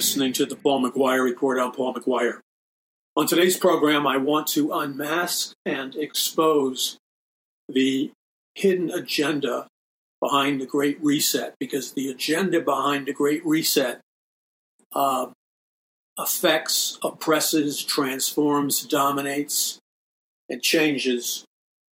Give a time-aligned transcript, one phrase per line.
[0.00, 1.58] listening to the Paul McGuire Report.
[1.58, 2.38] I'm Paul McGuire.
[3.16, 6.96] On today's program, I want to unmask and expose
[7.68, 8.10] the
[8.54, 9.66] hidden agenda
[10.18, 14.00] behind the Great Reset because the agenda behind the Great Reset
[14.94, 15.26] uh,
[16.18, 19.80] affects, oppresses, transforms, dominates,
[20.48, 21.44] and changes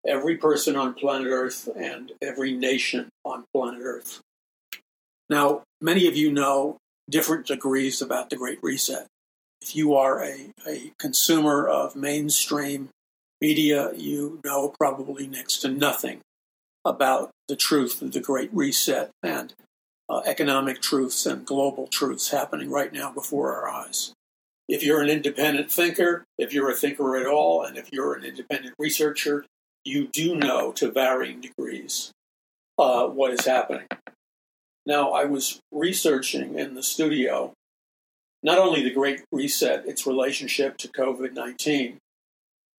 [0.06, 4.22] every person on planet Earth and every nation on planet Earth.
[5.28, 9.06] Now, many of you know different degrees about the Great Reset.
[9.60, 12.90] If you are a, a consumer of mainstream
[13.40, 16.20] media, you know probably next to nothing
[16.84, 19.54] about the truth of the Great Reset and
[20.08, 24.12] uh, economic truths and global truths happening right now before our eyes.
[24.68, 28.24] If you're an independent thinker, if you're a thinker at all, and if you're an
[28.24, 29.44] independent researcher,
[29.84, 32.12] you do know to varying degrees
[32.78, 33.86] uh, what is happening.
[34.88, 37.52] Now, I was researching in the studio
[38.42, 41.98] not only the Great Reset, its relationship to COVID 19,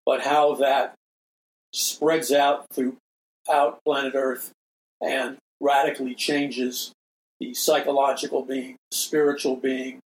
[0.07, 0.95] but how that
[1.71, 4.51] spreads out throughout planet Earth
[4.99, 6.91] and radically changes
[7.39, 9.99] the psychological being, spiritual being,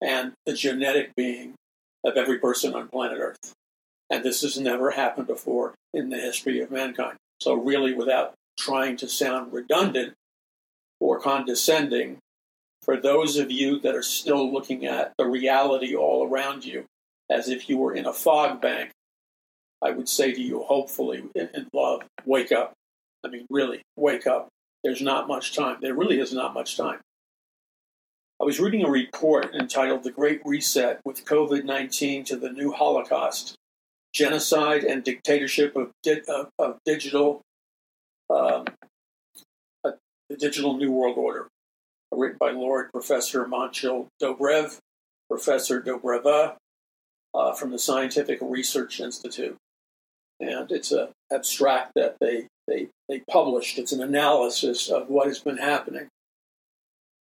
[0.00, 1.54] and the genetic being
[2.04, 3.52] of every person on planet Earth.
[4.10, 7.16] And this has never happened before in the history of mankind.
[7.40, 10.14] So, really, without trying to sound redundant
[11.02, 12.18] or condescending,
[12.82, 16.84] for those of you that are still looking at the reality all around you
[17.28, 18.90] as if you were in a fog bank,
[19.82, 22.72] I would say to you, hopefully, in love, wake up.
[23.24, 24.48] I mean, really, wake up.
[24.84, 25.78] There's not much time.
[25.80, 27.00] There really is not much time.
[28.40, 32.72] I was reading a report entitled The Great Reset with COVID 19 to the New
[32.72, 33.56] Holocaust
[34.12, 37.42] Genocide and Dictatorship of, di- of, of Digital,
[38.30, 38.64] um,
[40.32, 41.48] the Digital New World Order,
[42.10, 44.78] written by Lord Professor Monchil Dobrev,
[45.28, 46.56] Professor Dobreva
[47.34, 49.56] uh, from the Scientific Research Institute.
[50.40, 53.78] And it's an abstract that they, they, they published.
[53.78, 56.08] It's an analysis of what has been happening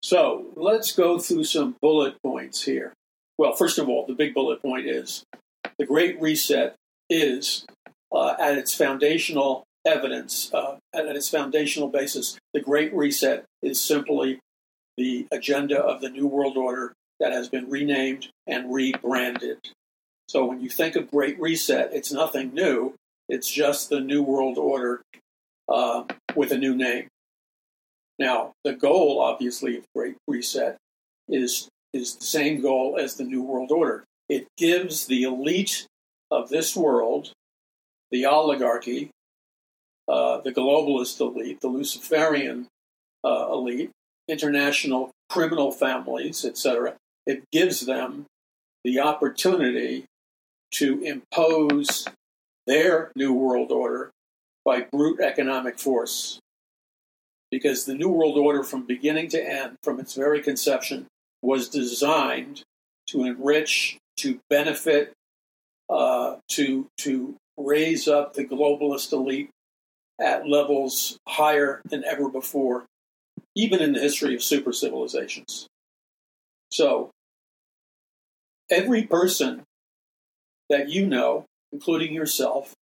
[0.04, 2.94] so let's go through some bullet points here.
[3.38, 5.24] Well, first of all, the big bullet point is
[5.78, 6.76] the Great Reset
[7.10, 7.66] is
[8.12, 14.40] uh, at its foundational evidence, uh, at its foundational basis, the Great Reset is simply
[14.98, 19.58] the agenda of the New World Order that has been renamed and rebranded.
[20.28, 22.96] So when you think of Great Reset, it's nothing new.
[23.30, 25.02] It's just the New World Order
[25.70, 26.04] uh,
[26.36, 27.08] with a new name.
[28.20, 30.78] Now, the goal, obviously, of Great Reset
[31.28, 34.04] is, is the same goal as the New World Order.
[34.30, 35.88] It gives the elite
[36.30, 37.32] of this world,
[38.12, 39.12] the oligarchy,
[40.12, 42.68] uh, the globalist elite, the Luciferian
[43.24, 43.92] uh, elite,
[44.28, 46.96] international criminal families, etc.,
[47.26, 48.26] it gives them
[48.84, 50.04] the opportunity
[50.72, 52.06] to impose
[52.68, 54.12] their New World Order
[54.66, 56.40] by brute economic force
[57.50, 61.08] because the New World Order, from beginning to end, from its very conception,
[61.42, 62.64] was designed
[63.08, 65.14] to enrich, to benefit,
[65.90, 69.50] uh, to to raise up the globalist elite
[70.22, 72.86] at levels higher than ever before,
[73.56, 75.68] even in the history of super civilizations.
[76.72, 77.10] So,
[78.70, 79.64] every person
[80.70, 82.74] that you know, including yourself,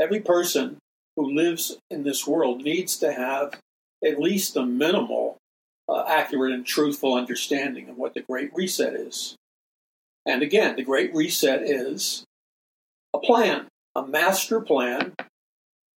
[0.00, 0.78] every person
[1.16, 3.60] who lives in this world needs to have
[4.04, 5.36] at least a minimal
[5.88, 9.36] uh, accurate and truthful understanding of what the Great Reset is.
[10.26, 12.24] And again, the Great Reset is
[13.14, 15.14] a plan, a master plan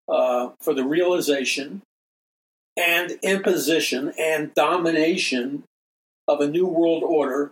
[0.07, 1.81] uh, for the realization
[2.78, 5.63] and imposition and domination
[6.28, 7.52] of a new world order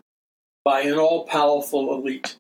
[0.66, 2.38] by an all powerful elite.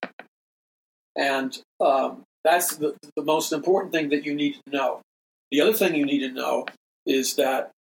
[1.15, 5.01] And um, that's the, the most important thing that you need to know.
[5.51, 6.65] The other thing you need to know
[7.05, 7.71] is that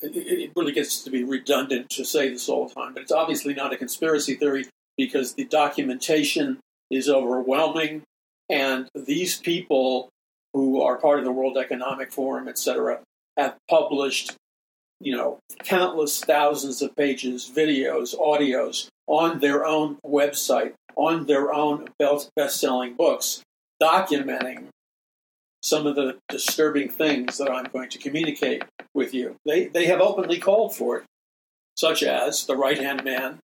[0.00, 3.54] it really gets to be redundant to say this all the time, but it's obviously
[3.54, 6.58] not a conspiracy theory because the documentation
[6.90, 8.02] is overwhelming,
[8.50, 10.10] and these people
[10.52, 13.00] who are part of the World Economic Forum, etc.,
[13.36, 14.34] have published,
[15.00, 21.88] you know, countless thousands of pages, videos, audios on their own website, on their own
[21.98, 23.42] best-selling books,
[23.82, 24.66] documenting
[25.62, 28.64] some of the disturbing things that I'm going to communicate
[28.94, 29.36] with you.
[29.46, 31.04] They, they have openly called for it,
[31.76, 33.38] such as the right hand man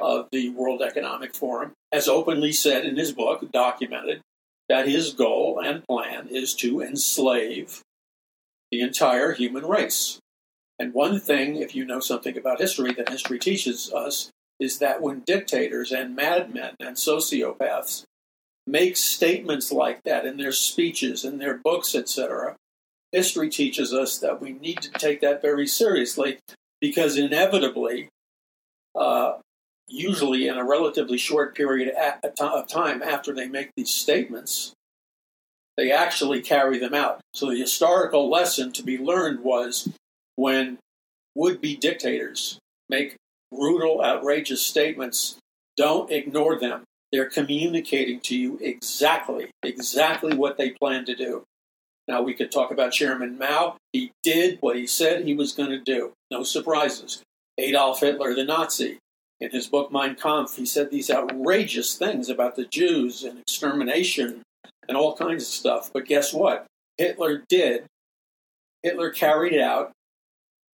[0.00, 4.20] of the World Economic Forum has openly said in his book, documented,
[4.68, 7.82] that his goal and plan is to enslave
[8.70, 10.18] the entire human race.
[10.78, 14.30] And one thing, if you know something about history, that history teaches us
[14.60, 18.04] is that when dictators and madmen and sociopaths
[18.66, 22.56] make statements like that in their speeches, in their books, etc.,
[23.12, 26.38] history teaches us that we need to take that very seriously
[26.80, 28.08] because inevitably,
[28.94, 29.38] uh,
[29.88, 31.94] usually in a relatively short period
[32.40, 34.72] of time after they make these statements,
[35.76, 37.20] they actually carry them out.
[37.34, 39.88] So the historical lesson to be learned was
[40.36, 40.78] when
[41.34, 42.58] would be dictators
[42.88, 43.16] make
[43.52, 45.38] brutal, outrageous statements,
[45.76, 46.84] don't ignore them.
[47.12, 51.44] They're communicating to you exactly, exactly what they plan to do.
[52.06, 53.76] Now, we could talk about Chairman Mao.
[53.92, 56.12] He did what he said he was going to do.
[56.30, 57.22] No surprises.
[57.58, 58.98] Adolf Hitler, the Nazi,
[59.40, 64.42] in his book Mein Kampf, he said these outrageous things about the Jews and extermination
[64.88, 65.90] and all kinds of stuff.
[65.92, 66.66] But guess what?
[66.96, 67.86] Hitler did.
[68.82, 69.92] Hitler carried out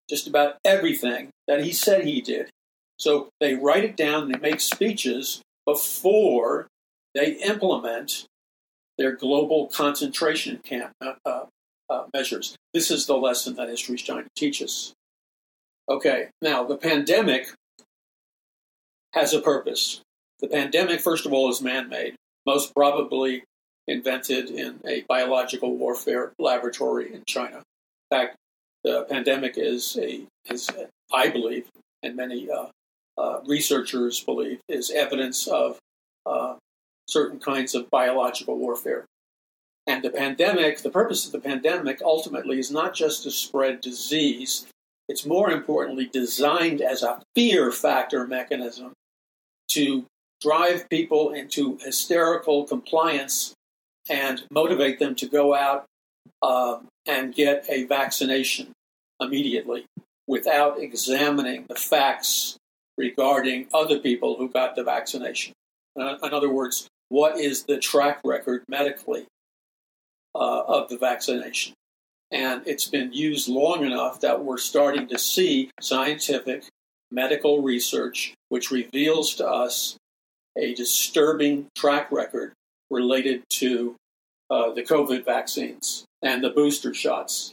[0.09, 2.51] just about everything that he said he did.
[2.99, 6.69] So they write it down, they make speeches before
[7.15, 8.27] they implement
[8.99, 11.45] their global concentration camp uh, uh,
[11.91, 12.57] uh, measures.
[12.73, 14.93] This is the lesson that history is trying to teach us.
[15.89, 17.49] Okay, now the pandemic
[19.15, 20.01] has a purpose.
[20.41, 23.45] The pandemic, first of all, is man made, most probably
[23.87, 27.59] invented in a biological warfare laboratory in China.
[27.59, 28.37] In fact,
[28.83, 30.69] the pandemic is a, is,
[31.13, 31.69] I believe,
[32.03, 32.67] and many uh,
[33.17, 35.79] uh, researchers believe, is evidence of
[36.27, 36.57] uh,
[37.09, 39.05] certain kinds of biological warfare.
[39.87, 44.67] And the pandemic, the purpose of the pandemic ultimately is not just to spread disease,
[45.09, 48.93] it's more importantly designed as a fear factor mechanism
[49.69, 50.07] to
[50.41, 53.55] drive people into hysterical compliance
[54.09, 55.87] and motivate them to go out
[56.43, 58.73] uh, and get a vaccination
[59.21, 59.87] immediately
[60.27, 62.57] without examining the facts
[62.97, 65.53] regarding other people who got the vaccination.
[65.97, 69.27] In other words, what is the track record medically
[70.35, 71.75] uh, of the vaccination?
[72.31, 76.65] And it's been used long enough that we're starting to see scientific
[77.11, 79.97] medical research which reveals to us
[80.57, 82.53] a disturbing track record
[82.89, 83.97] related to
[84.49, 87.53] uh, the COVID vaccines and the booster shots.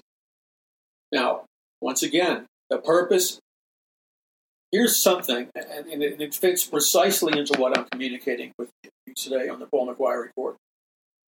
[1.11, 1.45] Now,
[1.81, 3.39] once again, the purpose
[4.71, 9.65] here's something, and it fits precisely into what I'm communicating with you today on the
[9.65, 10.55] Paul McGuire Report.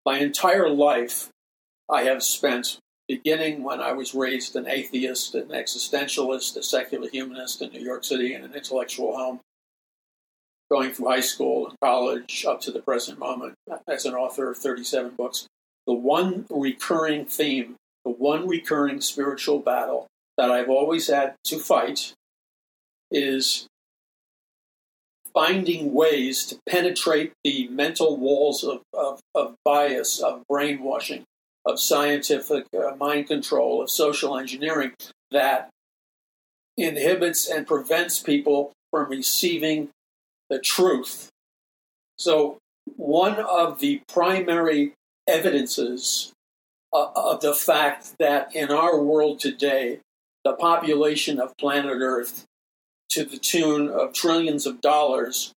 [0.06, 1.30] My entire life,
[1.90, 2.78] I have spent,
[3.08, 8.04] beginning when I was raised an atheist, an existentialist, a secular humanist in New York
[8.04, 9.40] City in an intellectual home,
[10.72, 13.54] going through high school and college up to the present moment
[13.90, 15.46] as an author of 37 books.
[15.86, 17.76] The one recurring theme,
[18.06, 20.08] the one recurring spiritual battle
[20.38, 22.14] that I've always had to fight
[23.12, 23.68] is
[25.34, 31.24] finding ways to penetrate the mental walls of, of, of bias, of brainwashing,
[31.66, 34.94] of scientific uh, mind control, of social engineering
[35.32, 35.70] that
[36.78, 39.90] inhibits and prevents people from receiving
[40.52, 41.30] the truth.
[42.18, 42.58] So,
[42.98, 44.94] one of the primary
[45.28, 46.34] evidences
[46.94, 50.00] uh, of the fact that in our world today,
[50.44, 52.44] the population of planet Earth
[53.12, 55.54] to the tune of trillions of dollars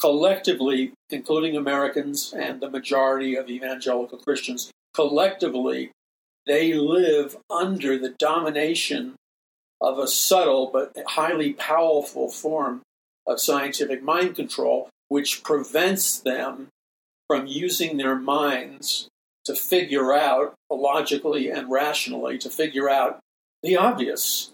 [0.00, 5.92] collectively, including Americans and the majority of evangelical Christians, collectively,
[6.46, 9.14] they live under the domination
[9.80, 12.82] of a subtle but highly powerful form
[13.28, 16.68] of scientific mind control, which prevents them
[17.28, 19.08] from using their minds
[19.44, 23.20] to figure out logically and rationally to figure out
[23.62, 24.50] the obvious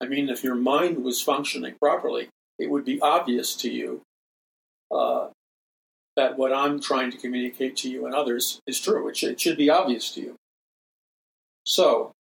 [0.00, 4.02] I mean, if your mind was functioning properly, it would be obvious to you
[4.94, 5.28] uh,
[6.16, 9.08] that what I'm trying to communicate to you and others is true.
[9.08, 10.36] It should, it should be obvious to you.
[11.64, 12.12] So,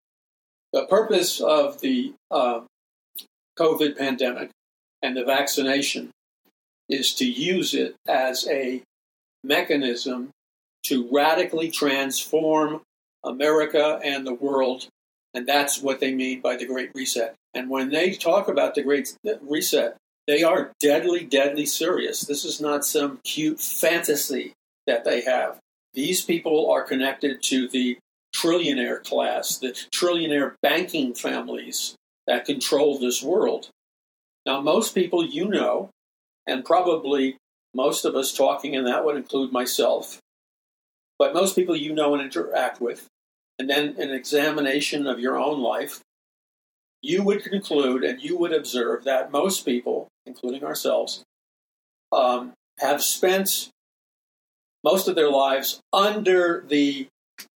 [0.73, 2.61] the purpose of the uh,
[3.57, 4.49] COVID pandemic
[5.01, 6.11] and the vaccination
[6.89, 8.81] is to use it as a
[9.43, 10.29] mechanism
[10.83, 12.81] to radically transform
[13.23, 14.87] America and the world.
[15.33, 17.35] And that's what they mean by the Great Reset.
[17.53, 19.95] And when they talk about the Great Reset,
[20.27, 22.21] they are deadly, deadly serious.
[22.21, 24.53] This is not some cute fantasy
[24.85, 25.59] that they have.
[25.93, 27.97] These people are connected to the
[28.35, 31.95] trillionaire class, the trillionaire banking families
[32.27, 33.69] that control this world.
[34.47, 35.89] Now, most people you know,
[36.47, 37.35] and probably
[37.75, 40.19] most of us talking, and that would include myself,
[41.19, 43.07] but most people you know and interact with,
[43.59, 45.99] and then an examination of your own life
[47.01, 51.23] you would conclude and you would observe that most people, including ourselves,
[52.11, 53.69] um, have spent
[54.83, 57.07] most of their lives under the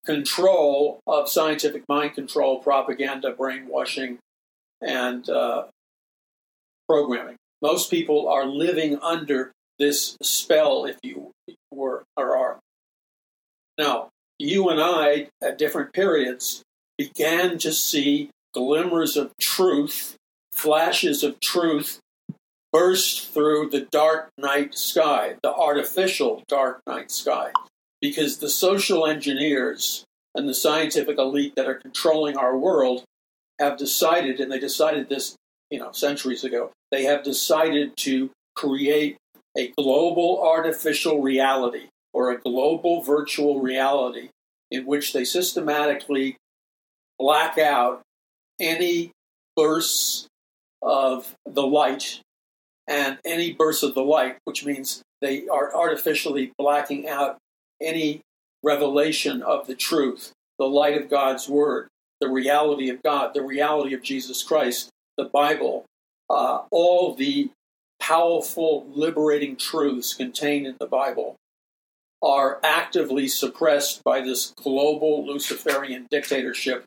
[0.06, 4.20] control of scientific mind control, propaganda, brainwashing,
[4.82, 5.64] and uh,
[6.92, 7.38] programming.
[7.62, 11.32] Most people are living under this spell, if you
[11.72, 12.60] were or are.
[13.78, 16.64] Now, you and I, at different periods,
[16.98, 20.18] began to see glimmers of truth,
[20.52, 22.00] flashes of truth
[22.74, 27.52] burst through the dark night sky, the artificial dark night sky,
[28.02, 30.04] because the social engineers
[30.36, 33.06] and the scientific elite that are controlling our world
[33.60, 35.38] have decided, and they decided this,
[35.72, 39.18] you know, centuries ago, they have decided to create
[39.58, 44.30] a global artificial reality or a global virtual reality
[44.70, 46.38] in which they systematically
[47.18, 48.02] black out
[48.60, 49.12] any
[49.56, 50.28] bursts
[50.82, 52.22] of the light
[52.88, 57.38] and any bursts of the light, which means they are artificially blacking out
[57.82, 58.22] any
[58.64, 61.88] revelation of the truth, the light of God's Word,
[62.20, 65.86] the reality of God, the reality of Jesus Christ, the Bible,
[66.30, 67.52] uh, all the
[68.00, 71.36] powerful, liberating truths contained in the Bible
[72.22, 76.86] are actively suppressed by this global Luciferian dictatorship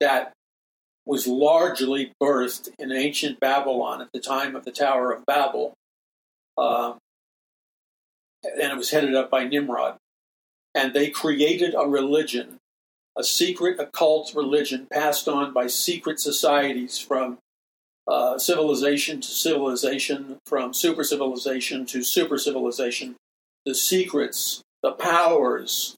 [0.00, 0.32] that
[1.04, 5.72] was largely birthed in ancient Babylon at the time of the Tower of Babel.
[6.58, 6.94] Uh,
[8.42, 9.96] and it was headed up by Nimrod.
[10.74, 12.58] And they created a religion,
[13.16, 17.38] a secret occult religion passed on by secret societies from
[18.08, 23.16] uh, civilization to civilization, from super civilization to super civilization.
[23.64, 25.96] The secrets, the powers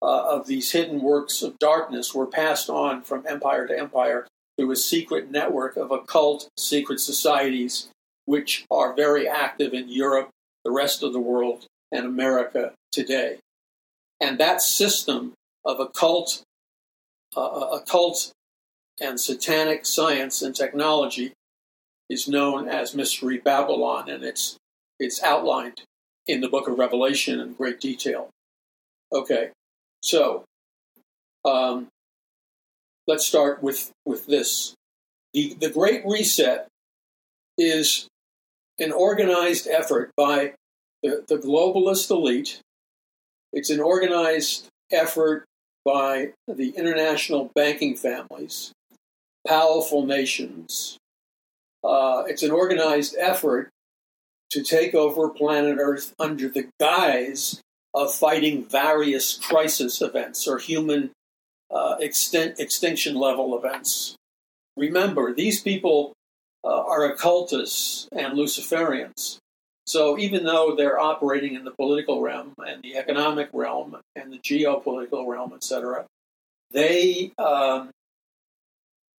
[0.00, 4.70] uh, of these hidden works of darkness were passed on from empire to empire through
[4.70, 7.88] a secret network of occult secret societies,
[8.24, 10.28] which are very active in Europe,
[10.64, 13.38] the rest of the world, and America today.
[14.20, 15.32] And that system
[15.64, 16.42] of occult,
[17.36, 18.32] uh, uh, occult
[19.00, 21.32] and satanic science and technology
[22.08, 24.56] is known as Mystery Babylon, and it's
[24.98, 25.82] it's outlined
[26.26, 28.28] in the Book of Revelation in great detail.
[29.12, 29.50] Okay,
[30.02, 30.44] so
[31.44, 31.88] um,
[33.06, 34.74] let's start with with this.
[35.32, 36.68] The, the Great Reset
[37.56, 38.06] is
[38.78, 40.52] an organized effort by
[41.02, 42.60] the, the globalist elite.
[43.52, 45.44] It's an organized effort
[45.84, 48.72] by the international banking families,
[49.46, 50.98] powerful nations.
[51.84, 53.70] Uh, it's an organized effort
[54.50, 57.60] to take over planet Earth under the guise
[57.94, 61.10] of fighting various crisis events or human
[61.70, 64.14] uh, extent, extinction level events.
[64.76, 66.12] Remember, these people
[66.64, 69.38] uh, are occultists and Luciferians.
[69.86, 74.38] So even though they're operating in the political realm and the economic realm and the
[74.38, 76.06] geopolitical realm, etc.,
[76.70, 77.90] they um,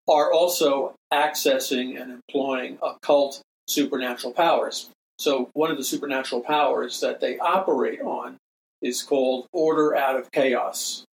[0.08, 4.90] are also accessing and employing occult supernatural powers.
[5.18, 8.38] So one of the supernatural powers that they operate on
[8.82, 11.06] is called order out of chaos,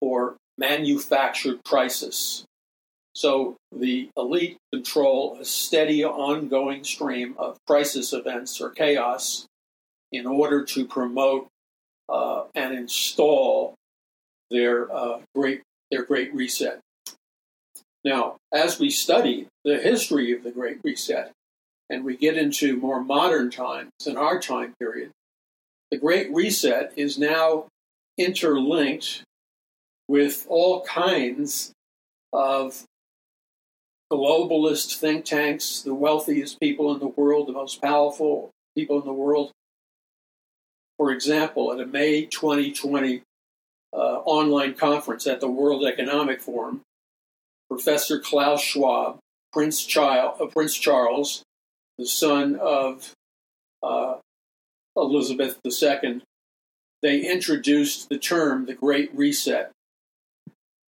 [0.00, 2.44] or manufactured crisis.
[3.14, 9.46] So the elite control a steady, ongoing stream of crisis events or chaos
[10.12, 11.48] in order to promote
[12.10, 13.74] uh, and install
[14.50, 16.80] their uh, great their Great Reset.
[18.06, 21.32] Now, as we study the history of the Great Reset,
[21.90, 25.10] and we get into more modern times in our time period,
[25.90, 27.66] the Great Reset is now
[28.16, 29.24] interlinked
[30.06, 31.72] with all kinds
[32.32, 32.84] of
[34.12, 39.12] globalist think tanks, the wealthiest people in the world, the most powerful people in the
[39.12, 39.50] world.
[40.96, 43.22] For example, at a May 2020
[43.92, 46.82] uh, online conference at the World Economic Forum,
[47.70, 49.18] Professor Klaus Schwab,
[49.52, 51.42] Prince, Child, uh, Prince Charles,
[51.98, 53.12] the son of
[53.82, 54.16] uh,
[54.96, 56.22] Elizabeth II,
[57.02, 59.70] they introduced the term the Great Reset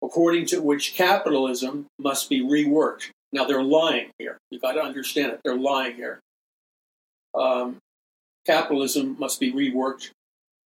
[0.02, 3.10] according to which capitalism must be reworked.
[3.32, 4.38] Now, they're lying here.
[4.50, 5.40] You've got to understand it.
[5.44, 6.20] They're lying here.
[7.34, 7.76] Um,
[8.46, 10.10] capitalism must be reworked,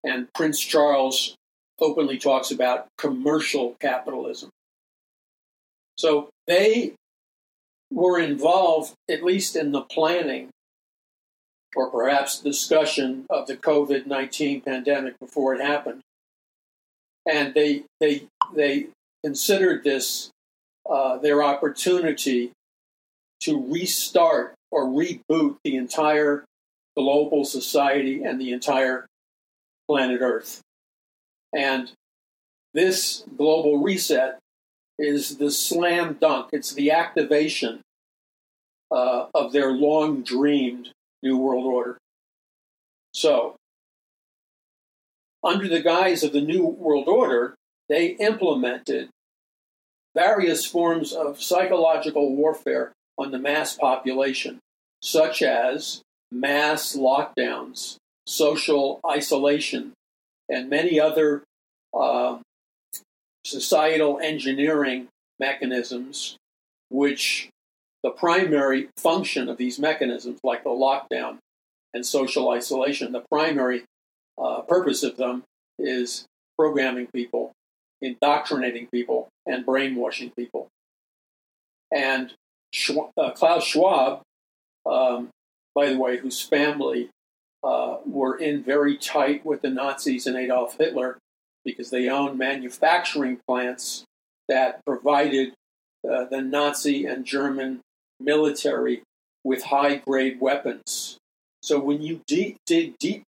[0.05, 1.35] and Prince Charles
[1.81, 4.51] openly talks about commercial capitalism.
[5.97, 6.95] So they
[7.91, 10.49] were involved, at least in the planning
[11.75, 16.01] or perhaps discussion of the COVID 19 pandemic before it happened.
[17.31, 18.89] And they, they, they
[19.25, 20.31] considered this
[20.89, 22.51] uh, their opportunity
[23.41, 26.45] to restart or reboot the entire
[26.97, 29.07] global society and the entire
[29.89, 30.61] planet Earth.
[31.55, 31.93] And
[32.75, 34.39] this global reset
[35.03, 37.81] is the slam dunk, it's the activation
[38.91, 40.91] uh, of their long dreamed
[41.23, 41.99] New World Order.
[43.13, 43.57] So,
[45.43, 47.57] under the guise of the New World Order,
[47.89, 49.09] they implemented
[50.15, 54.61] various forms of psychological warfare on the mass population,
[55.03, 59.93] such as mass lockdowns, social isolation,
[60.49, 61.43] and many other
[61.93, 62.39] uh,
[63.45, 65.09] societal engineering
[65.39, 66.37] mechanisms,
[66.91, 67.49] which
[68.03, 71.39] the primary function of these mechanisms, like the lockdown
[71.95, 73.85] and social isolation, the primary
[74.43, 75.43] uh, purpose of them
[75.79, 76.25] is
[76.59, 77.53] programming people,
[78.01, 80.69] indoctrinating people, and brainwashing people.
[81.95, 82.33] And
[83.17, 84.23] uh, Klaus Schwab,
[84.87, 85.29] um,
[85.75, 87.11] by the way, whose family
[87.63, 91.19] uh, were in very tight with the Nazis and Adolf Hitler
[91.65, 94.05] because they owned manufacturing plants
[94.49, 95.55] that provided
[96.09, 97.81] uh, the Nazi and German
[98.21, 99.03] military
[99.45, 101.19] with high grade weapons.
[101.63, 103.23] So when you deep, dig deep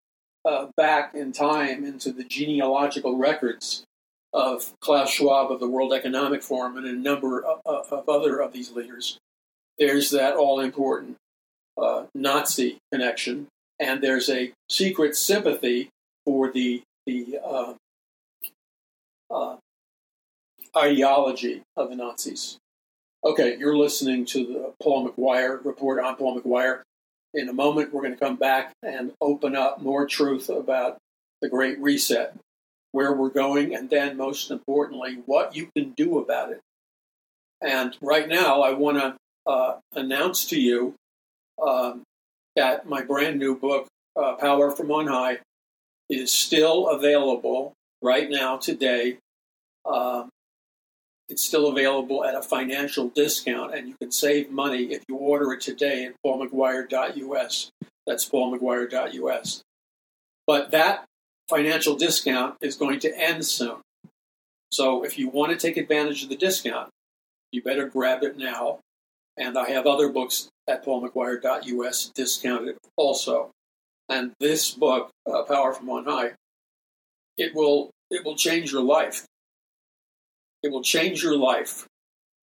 [0.44, 3.84] uh, back in time into the genealogical records
[4.32, 8.52] of Klaus Schwab of the World Economic Forum and a number of, of other of
[8.52, 9.18] these leaders,
[9.78, 11.16] there's that all important
[11.80, 13.46] uh, Nazi connection,
[13.78, 15.88] and there's a secret sympathy
[16.24, 17.74] for the the uh,
[19.30, 19.56] uh,
[20.76, 22.58] ideology of the Nazis.
[23.24, 26.82] Okay, you're listening to the Paul McGuire report on Paul McGuire.
[27.32, 30.98] In a moment, we're going to come back and open up more truth about
[31.40, 32.36] the Great Reset,
[32.92, 36.60] where we're going, and then, most importantly, what you can do about it.
[37.60, 39.16] And right now, I want to
[39.50, 40.94] uh, announce to you
[41.66, 42.02] um,
[42.56, 45.38] that my brand new book, uh, Power from On High,
[46.10, 47.72] is still available
[48.04, 49.18] right now, today.
[49.84, 50.28] Um,
[51.28, 55.52] it's still available at a financial discount, and you can save money if you order
[55.54, 57.70] it today at paulmcguire.us.
[58.06, 59.62] That's paulmcguire.us.
[60.46, 61.06] But that
[61.48, 63.76] financial discount is going to end soon.
[64.70, 66.90] So if you want to take advantage of the discount,
[67.52, 68.80] you better grab it now.
[69.36, 73.50] And I have other books at paulmcguire.us discounted also.
[74.08, 76.32] And this book, uh, Power from On High,
[77.38, 79.26] it will it will change your life.
[80.62, 81.86] It will change your life.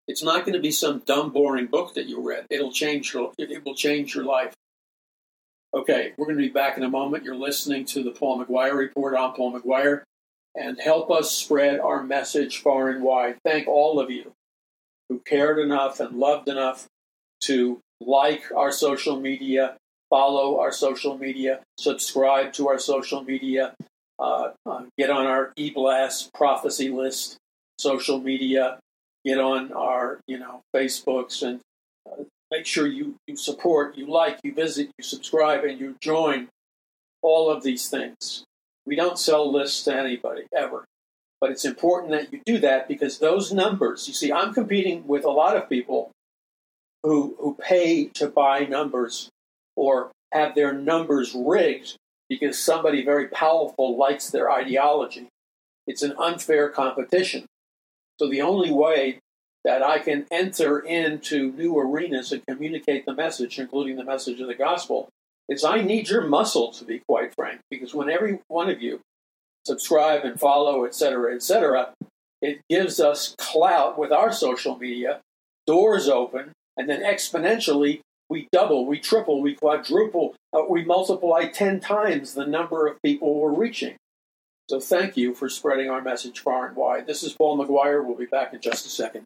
[0.08, 2.46] It's not going to be some dumb, boring book that you read.
[2.50, 4.54] It'll change your it will change your life.
[5.74, 7.24] Okay, we're going to be back in a moment.
[7.24, 9.16] You're listening to the Paul McGuire Report.
[9.18, 10.02] I'm Paul McGuire,
[10.54, 13.38] and help us spread our message far and wide.
[13.46, 14.34] Thank all of you
[15.08, 16.88] who cared enough and loved enough
[17.46, 19.78] to like our social media,
[20.10, 23.74] follow our social media, subscribe to our social media,
[24.22, 27.38] uh, uh, get on our eBlast prophecy list,
[27.80, 28.80] social media,
[29.26, 31.60] get on our you know Facebooks, and
[32.10, 36.48] uh, make sure you you support, you like, you visit, you subscribe, and you join
[37.24, 38.44] all of these things.
[38.86, 40.86] We don't sell lists to anybody ever.
[41.40, 45.26] But it's important that you do that because those numbers, you see, I'm competing with
[45.26, 46.12] a lot of people
[47.04, 49.30] who, who pay to buy numbers
[49.76, 51.98] or have their numbers rigged
[52.32, 55.28] because somebody very powerful likes their ideology.
[55.86, 57.46] It's an unfair competition.
[58.20, 59.20] So the only way
[59.66, 64.48] that I can enter into new arenas and communicate the message, including the message of
[64.48, 65.10] the gospel,
[65.50, 69.02] is I need your muscle, to be quite frank, because when every one of you
[69.66, 71.94] subscribe and follow, etc., etc.,
[72.42, 75.20] it gives us clout with our social media,
[75.68, 78.00] doors open, and then exponentially
[78.32, 83.36] we double, we triple, we quadruple, uh, we multiply 10 times the number of people
[83.36, 83.98] we're reaching.
[84.70, 87.08] So thank you for spreading our message far and wide.
[87.08, 88.06] This is Paul McGuire.
[88.06, 89.26] We'll be back in just a second.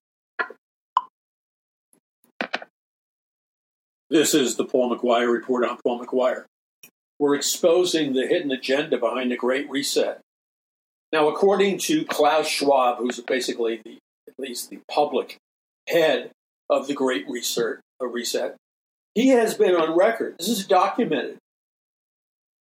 [4.09, 6.45] This is the Paul McGuire Report on Paul McGuire.
[7.19, 10.19] We're exposing the hidden agenda behind the Great Reset.
[11.13, 15.37] Now, according to Klaus Schwab, who's basically the, at least the public
[15.87, 16.31] head
[16.71, 18.55] of the Great Reset, reset,
[19.15, 20.35] he has been on record.
[20.37, 21.37] This is documented.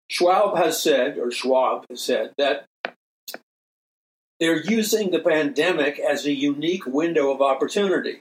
[0.09, 2.67] Schwab has said, or Schwab has said, that
[4.39, 8.21] they're using the pandemic as a unique window of opportunity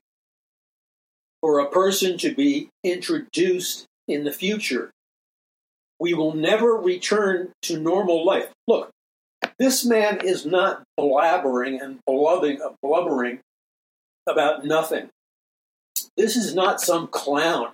[1.41, 4.91] for a person to be introduced in the future.
[5.99, 8.49] We will never return to normal life.
[8.67, 8.89] Look,
[9.59, 13.39] this man is not blabbering and blubbing, blubbering
[14.27, 15.09] about nothing.
[16.15, 17.73] This is not some clown.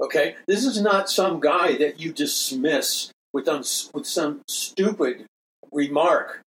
[0.00, 0.36] Okay?
[0.46, 3.46] This is not some guy that you dismiss with,
[3.94, 5.26] with some stupid
[5.72, 6.42] remark.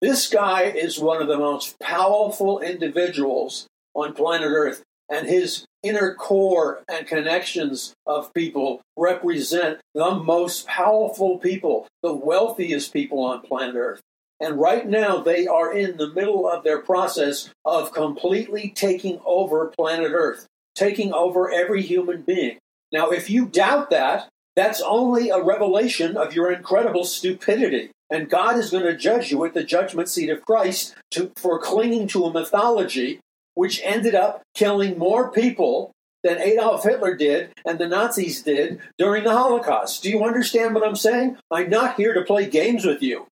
[0.00, 6.14] This guy is one of the most powerful individuals on planet Earth, and his inner
[6.14, 13.76] core and connections of people represent the most powerful people, the wealthiest people on planet
[13.76, 14.00] Earth.
[14.38, 19.72] And right now, they are in the middle of their process of completely taking over
[19.78, 22.58] planet Earth, taking over every human being.
[22.96, 27.90] Now, if you doubt that, that's only a revelation of your incredible stupidity.
[28.08, 31.58] And God is going to judge you at the judgment seat of Christ to, for
[31.58, 33.20] clinging to a mythology
[33.52, 35.92] which ended up killing more people
[36.24, 40.02] than Adolf Hitler did and the Nazis did during the Holocaust.
[40.02, 41.36] Do you understand what I'm saying?
[41.50, 43.26] I'm not here to play games with you.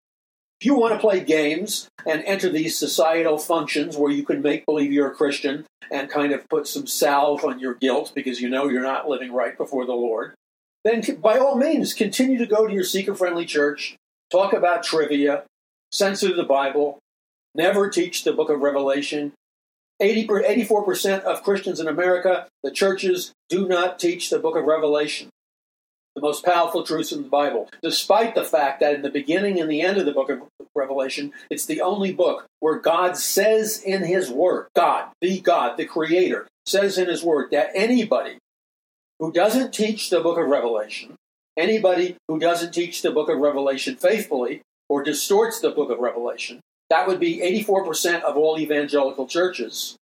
[0.60, 4.66] If you want to play games and enter these societal functions where you can make
[4.66, 8.48] believe you're a Christian and kind of put some salve on your guilt because you
[8.48, 10.34] know you're not living right before the Lord,
[10.84, 13.96] then by all means continue to go to your seeker friendly church,
[14.30, 15.44] talk about trivia,
[15.90, 16.98] censor the Bible,
[17.54, 19.32] never teach the book of Revelation,
[20.00, 25.30] 80, 84% of Christians in America, the churches, do not teach the book of Revelation,
[26.14, 29.70] the most powerful truths in the Bible, despite the fact that in the beginning and
[29.70, 30.42] the end of the book of
[30.74, 35.86] Revelation, it's the only book where God says in His Word, God, the God, the
[35.86, 38.38] Creator, says in His Word that anybody
[39.18, 41.16] who doesn't teach the book of Revelation,
[41.56, 46.60] anybody who doesn't teach the book of Revelation faithfully, or distorts the book of Revelation,
[46.90, 49.96] that would be 84% of all evangelical churches.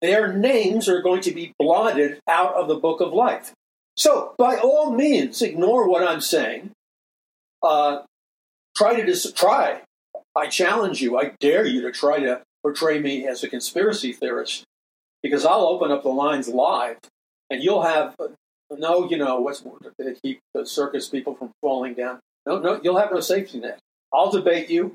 [0.00, 3.52] Their names are going to be blotted out of the book of life.
[3.98, 6.70] So, by all means, ignore what I'm saying.
[7.62, 8.02] Uh,
[8.76, 9.82] try to dis- try.
[10.36, 11.18] I challenge you.
[11.18, 14.64] I dare you to try to portray me as a conspiracy theorist,
[15.20, 16.98] because I'll open up the lines live,
[17.50, 18.14] and you'll have
[18.70, 22.20] no, you know, what's more to keep the circus people from falling down.
[22.46, 23.80] No, no, you'll have no safety net.
[24.12, 24.94] I'll debate you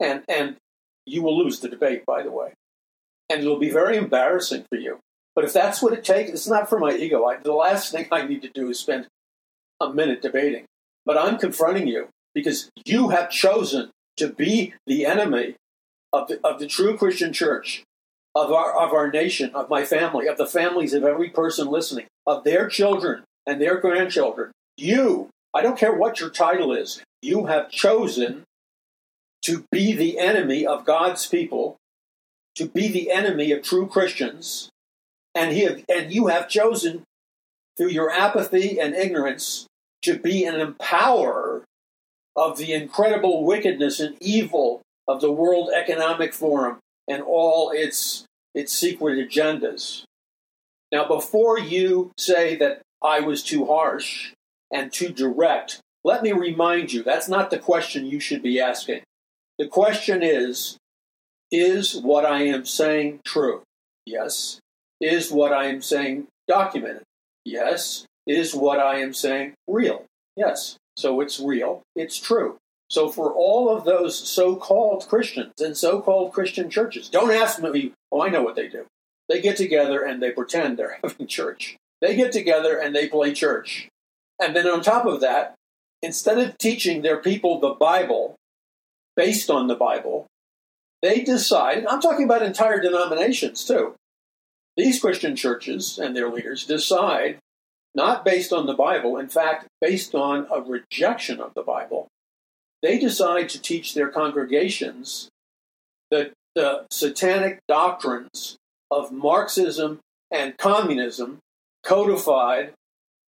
[0.00, 0.56] and and
[1.04, 2.52] you will lose the debate, by the way,
[3.28, 4.98] and it'll be very embarrassing for you.
[5.38, 7.24] But if that's what it takes, it's not for my ego.
[7.24, 9.06] I, the last thing I need to do is spend
[9.80, 10.64] a minute debating.
[11.06, 15.54] But I'm confronting you because you have chosen to be the enemy
[16.12, 17.84] of the, of the true Christian church,
[18.34, 22.06] of our, of our nation, of my family, of the families of every person listening,
[22.26, 24.50] of their children and their grandchildren.
[24.76, 28.42] You, I don't care what your title is, you have chosen
[29.42, 31.76] to be the enemy of God's people,
[32.56, 34.70] to be the enemy of true Christians,
[35.34, 37.04] and he have, and you have chosen
[37.76, 39.66] through your apathy and ignorance
[40.02, 41.62] to be an empowerer
[42.36, 48.72] of the incredible wickedness and evil of the World Economic Forum and all its its
[48.72, 50.04] secret agendas.
[50.90, 54.32] Now, before you say that I was too harsh
[54.72, 59.02] and too direct, let me remind you that's not the question you should be asking.
[59.58, 60.76] The question is
[61.50, 63.62] Is what I am saying true?
[64.06, 64.60] Yes.
[65.00, 67.02] Is what I am saying documented?
[67.44, 68.04] Yes.
[68.26, 70.04] Is what I am saying real?
[70.36, 70.76] Yes.
[70.96, 72.56] So it's real, it's true.
[72.90, 77.60] So for all of those so called Christians and so called Christian churches, don't ask
[77.60, 78.86] me, oh, I know what they do.
[79.28, 81.76] They get together and they pretend they're having church.
[82.00, 83.88] They get together and they play church.
[84.40, 85.54] And then on top of that,
[86.02, 88.36] instead of teaching their people the Bible
[89.16, 90.26] based on the Bible,
[91.02, 93.94] they decide, I'm talking about entire denominations too.
[94.78, 97.40] These Christian churches and their leaders decide,
[97.96, 102.06] not based on the Bible, in fact, based on a rejection of the Bible,
[102.80, 105.30] they decide to teach their congregations
[106.12, 108.56] that the satanic doctrines
[108.88, 109.98] of Marxism
[110.30, 111.38] and communism
[111.84, 112.72] codified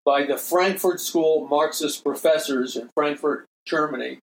[0.05, 4.19] by the Frankfurt School Marxist professors in Frankfurt, Germany,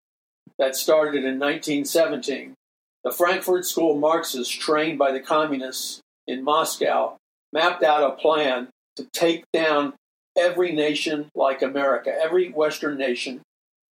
[0.60, 2.54] that started in 1917.
[3.02, 7.16] The Frankfurt School Marxists, trained by the communists in Moscow,
[7.52, 9.94] mapped out a plan to take down
[10.36, 13.40] every nation like America, every Western nation.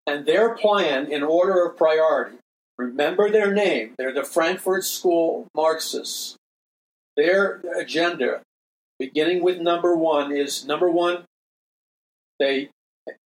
[0.06, 2.36] And their plan, in order of priority,
[2.76, 6.36] remember their name, they're the Frankfurt School Marxists.
[7.16, 8.42] Their agenda,
[8.98, 11.24] beginning with number one, is number one,
[12.38, 12.70] they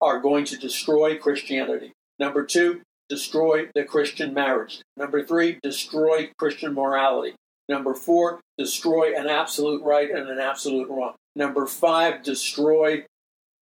[0.00, 1.92] are going to destroy Christianity.
[2.18, 4.82] Number two, destroy the Christian marriage.
[4.96, 7.34] Number three, destroy Christian morality.
[7.68, 11.14] Number four, destroy an absolute right and an absolute wrong.
[11.36, 13.04] Number five, destroy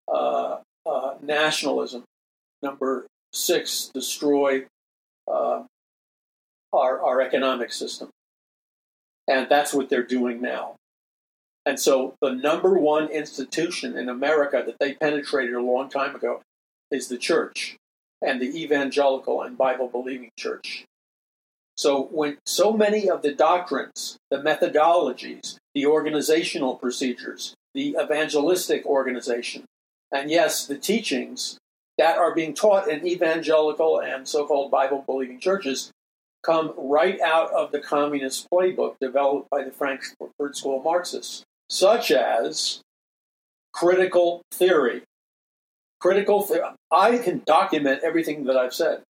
[0.07, 2.03] uh, uh, nationalism.
[2.61, 4.65] Number six, destroy
[5.27, 5.63] uh,
[6.71, 8.09] our, our economic system.
[9.27, 10.75] And that's what they're doing now.
[11.65, 16.43] And so the number one institution in America that they penetrated a long time ago
[16.91, 17.75] is the church
[18.21, 20.85] and the evangelical and Bible believing church.
[21.77, 29.65] So when so many of the doctrines, the methodologies, the organizational procedures, the evangelistic organization,
[30.11, 31.57] and yes, the teachings
[31.97, 35.91] that are being taught in evangelical and so-called Bible believing churches
[36.43, 42.81] come right out of the communist playbook developed by the Frankfurt School Marxists, such as
[43.73, 45.01] critical theory.
[45.99, 46.67] Critical theory.
[46.91, 49.01] I can document everything that I've said.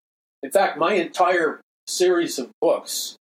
[0.42, 3.18] In fact, my entire series of books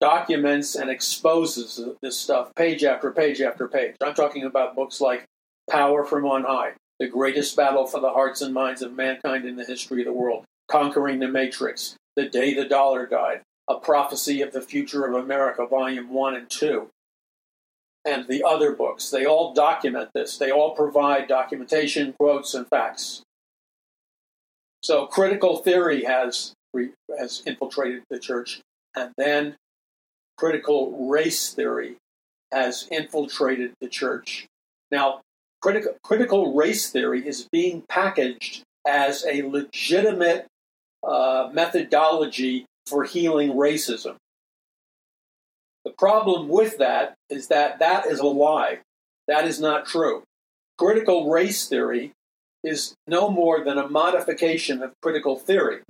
[0.00, 3.94] documents and exposes this stuff page after page after page.
[4.02, 5.24] I'm talking about books like
[5.70, 9.56] Power from On High, The Greatest Battle for the Hearts and Minds of Mankind in
[9.56, 14.42] the History of the World, Conquering the Matrix, The Day the Dollar Died, A Prophecy
[14.42, 16.88] of the Future of America, Volume 1 and 2,
[18.04, 19.08] and the other books.
[19.10, 20.36] They all document this.
[20.36, 23.22] They all provide documentation, quotes, and facts.
[24.82, 26.52] So critical theory has
[27.18, 28.60] has infiltrated the church,
[28.96, 29.56] and then
[30.36, 31.96] critical race theory
[32.52, 34.46] has infiltrated the church.
[34.90, 35.20] Now,
[35.60, 40.46] critical, critical race theory is being packaged as a legitimate
[41.06, 44.16] uh, methodology for healing racism.
[45.84, 48.78] The problem with that is that that is a lie.
[49.28, 50.22] That is not true.
[50.78, 52.12] Critical race theory
[52.62, 55.80] is no more than a modification of critical theory.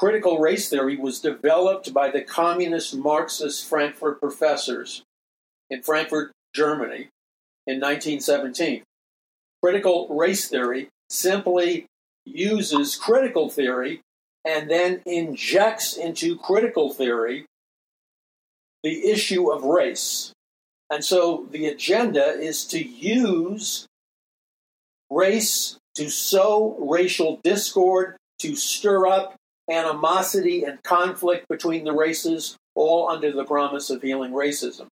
[0.00, 5.02] Critical race theory was developed by the communist Marxist Frankfurt professors
[5.68, 7.10] in Frankfurt, Germany
[7.66, 8.82] in 1917.
[9.62, 11.84] Critical race theory simply
[12.24, 14.00] uses critical theory
[14.42, 17.44] and then injects into critical theory
[18.82, 20.32] the issue of race.
[20.88, 23.86] And so the agenda is to use
[25.10, 29.36] race to sow racial discord, to stir up
[29.70, 34.86] animosity and conflict between the races, all under the promise of healing racism.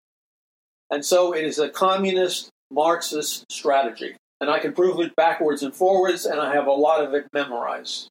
[0.90, 4.16] And so it is a communist Marxist strategy.
[4.40, 7.26] And I can prove it backwards and forwards, and I have a lot of it
[7.32, 8.08] memorized.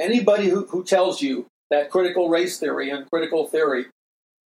[0.00, 3.86] Anybody who, who tells you that critical race theory and critical theory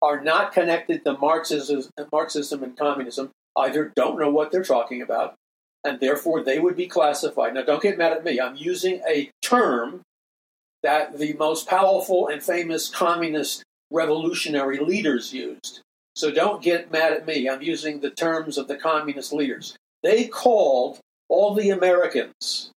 [0.01, 5.35] are not connected to Marxism, Marxism and communism either don't know what they're talking about,
[5.83, 7.53] and therefore they would be classified.
[7.53, 8.39] Now, don't get mad at me.
[8.39, 10.01] I'm using a term
[10.85, 15.81] that the most powerful and famous communist revolutionary leaders used.
[16.15, 17.49] So don't get mad at me.
[17.49, 19.75] I'm using the terms of the communist leaders.
[20.03, 22.69] They called all the Americans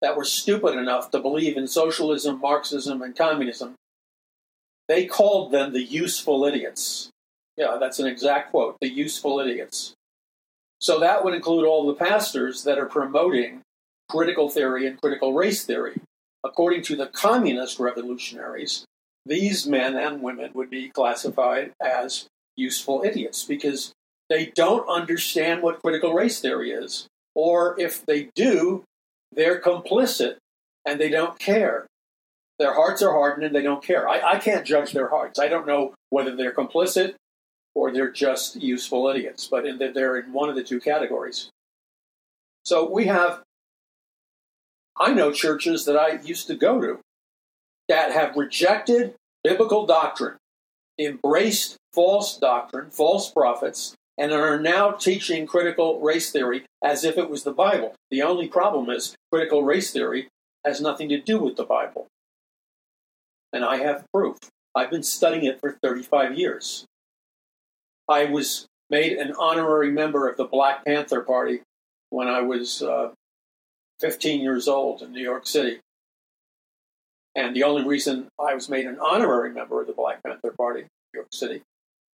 [0.00, 3.74] that were stupid enough to believe in socialism, Marxism, and communism,
[4.86, 7.10] they called them the useful idiots.
[7.56, 9.94] Yeah, that's an exact quote the useful idiots.
[10.78, 13.62] So that would include all the pastors that are promoting
[14.08, 16.00] critical theory and critical race theory
[16.44, 18.84] according to the communist revolutionaries,
[19.26, 22.26] these men and women would be classified as
[22.56, 23.92] useful idiots because
[24.28, 27.06] they don't understand what critical race theory is.
[27.34, 28.84] Or if they do,
[29.32, 30.36] they're complicit
[30.86, 31.86] and they don't care.
[32.58, 34.08] Their hearts are hardened and they don't care.
[34.08, 35.40] I, I can't judge their hearts.
[35.40, 37.14] I don't know whether they're complicit
[37.74, 41.48] or they're just useful idiots, but in the, they're in one of the two categories.
[42.64, 43.42] So we have
[44.98, 47.00] I know churches that I used to go to
[47.88, 50.36] that have rejected biblical doctrine,
[50.98, 57.28] embraced false doctrine, false prophets, and are now teaching critical race theory as if it
[57.28, 57.94] was the Bible.
[58.10, 60.28] The only problem is critical race theory
[60.64, 62.06] has nothing to do with the Bible.
[63.52, 64.38] And I have proof.
[64.74, 66.86] I've been studying it for 35 years.
[68.08, 71.62] I was made an honorary member of the Black Panther Party
[72.10, 73.10] when I was uh,
[74.00, 75.78] 15 years old in New York City.
[77.36, 80.80] And the only reason I was made an honorary member of the Black Panther Party
[80.80, 81.62] in New York City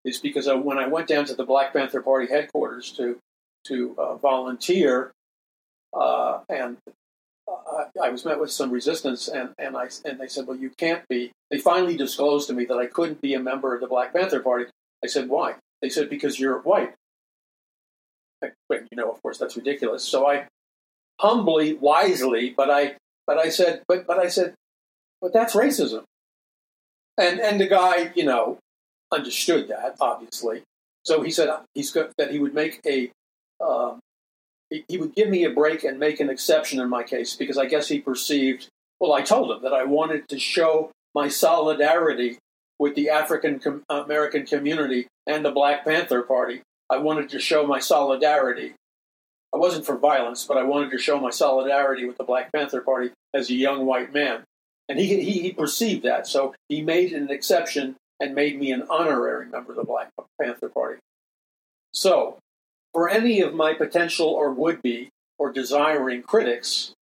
[0.05, 3.19] is because I, when I went down to the Black Panther Party headquarters to
[3.67, 5.13] to uh, volunteer,
[5.93, 6.79] uh, and
[7.47, 10.71] uh, I was met with some resistance, and, and I and they said, "Well, you
[10.79, 13.87] can't be." They finally disclosed to me that I couldn't be a member of the
[13.87, 14.67] Black Panther Party.
[15.05, 16.95] I said, "Why?" They said, "Because you're white."
[18.41, 20.03] But you know, of course, that's ridiculous.
[20.03, 20.47] So I
[21.21, 24.55] humbly, wisely, but I but I said, but but I said,
[25.21, 26.05] but that's racism.
[27.19, 28.59] And and the guy, you know,
[29.13, 30.63] understood that obviously.
[31.05, 33.11] So he said he's got, that he would make a
[33.65, 34.01] um,
[34.69, 37.59] he, he would give me a break and make an exception in my case because
[37.59, 38.69] I guess he perceived.
[38.99, 42.39] Well, I told him that I wanted to show my solidarity
[42.79, 47.79] with the African American community and the Black Panther Party I wanted to show my
[47.79, 48.75] solidarity.
[49.53, 52.81] I wasn't for violence, but I wanted to show my solidarity with the Black Panther
[52.81, 54.45] Party as a young white man.
[54.89, 58.85] And he, he, he perceived that, so he made an exception and made me an
[58.89, 60.11] honorary member of the Black
[60.41, 61.01] Panther Party.
[61.93, 62.39] So,
[62.93, 66.93] for any of my potential or would be or desiring critics,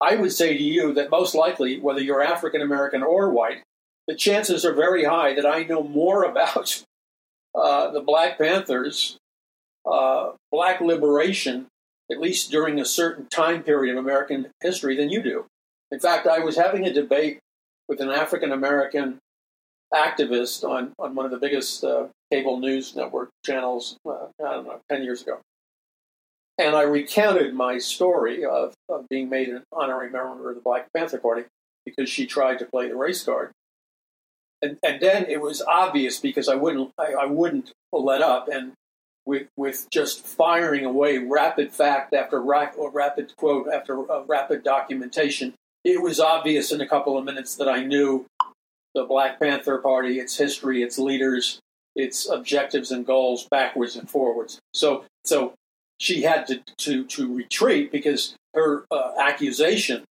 [0.00, 3.62] I would say to you that most likely, whether you're African American or white,
[4.06, 6.82] the chances are very high that I know more about
[7.54, 9.18] uh, the Black Panthers,
[9.90, 11.66] uh, black liberation,
[12.10, 15.46] at least during a certain time period of American history, than you do.
[15.90, 17.38] In fact, I was having a debate
[17.88, 19.18] with an African American
[19.92, 24.66] activist on, on one of the biggest uh, cable news network channels, uh, I don't
[24.66, 25.40] know, 10 years ago.
[26.58, 30.88] And I recounted my story of, of being made an honorary member of the Black
[30.94, 31.44] Panther Party
[31.86, 33.52] because she tried to play the race card.
[34.60, 38.72] And, and then it was obvious because I wouldn't I, I wouldn't let up and
[39.28, 45.54] with with just firing away rapid fact after ra- rapid quote after uh, rapid documentation,
[45.84, 48.24] it was obvious in a couple of minutes that I knew
[48.94, 51.60] the Black Panther Party, its history, its leaders,
[51.94, 54.60] its objectives and goals backwards and forwards.
[54.72, 55.52] So so
[55.98, 60.04] she had to to, to retreat because her uh, accusation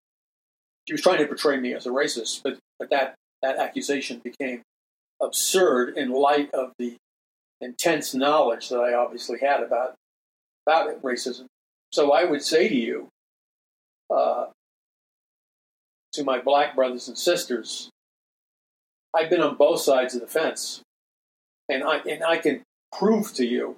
[0.88, 4.62] she was trying to portray me as a racist, but but that that accusation became
[5.19, 6.97] absurd in light of the
[7.62, 9.96] intense knowledge that I obviously had about
[10.65, 11.46] about racism.
[11.91, 13.08] So I would say to you,
[14.13, 14.48] uh,
[16.13, 17.89] to my black brothers and sisters,
[19.15, 20.82] I've been on both sides of the fence,
[21.70, 22.63] and I and I can
[22.98, 23.78] prove to you,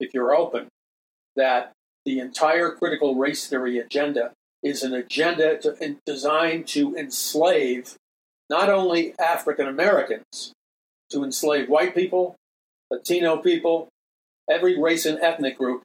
[0.00, 0.68] if you're open,
[1.34, 1.72] that
[2.04, 7.96] the entire critical race theory agenda is an agenda to, designed to enslave
[8.48, 10.52] not only African Americans,
[11.10, 12.36] to enslave white people,
[12.90, 13.88] Latino people,
[14.48, 15.82] every race and ethnic group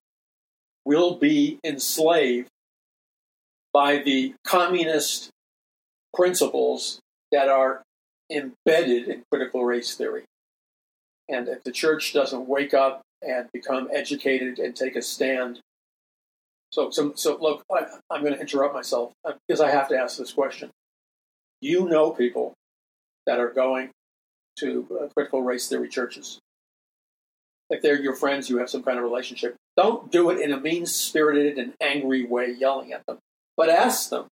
[0.86, 2.50] will be enslaved
[3.74, 5.30] by the communist
[6.14, 7.00] principles
[7.32, 7.84] that are
[8.30, 10.24] embedded in critical race theory.
[11.30, 15.60] And if the church doesn't wake up and become educated and take a stand.
[16.72, 19.98] So, so, so look, I, I'm going to interrupt myself uh, because I have to
[19.98, 20.72] ask this question.
[21.62, 22.54] You know people
[23.28, 23.92] that are going
[24.60, 26.40] to uh, critical race theory churches.
[27.72, 29.56] If they're your friends, you have some kind of relationship.
[29.76, 33.18] Don't do it in a mean spirited and angry way, yelling at them,
[33.58, 34.28] but ask them,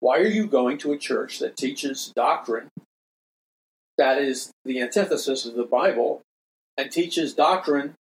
[0.00, 2.70] why are you going to a church that teaches doctrine
[3.98, 6.22] that is the antithesis of the Bible
[6.76, 7.94] and teaches doctrine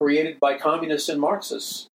[0.00, 1.88] created by communists and Marxists.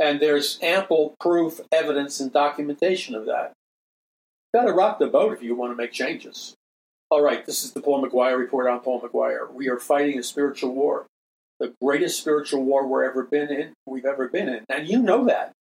[0.00, 3.52] And there's ample proof, evidence, and documentation of that.
[4.52, 6.54] You've got to rock the boat if you want to make changes.
[7.10, 8.66] All right, this is the Paul McGuire report.
[8.66, 9.50] I'm Paul McGuire.
[9.50, 11.06] We are fighting a spiritual war,
[11.58, 15.24] the greatest spiritual war we're ever been in, we've ever been in, and you know
[15.24, 15.52] that.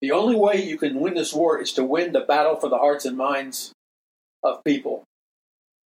[0.00, 2.78] The only way you can win this war is to win the battle for the
[2.78, 3.72] hearts and minds
[4.42, 5.04] of people.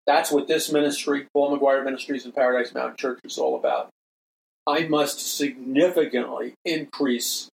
[0.06, 3.88] That's what this ministry, Paul McGuire Ministries and Paradise Mountain Church, is all about.
[4.68, 7.48] I must significantly increase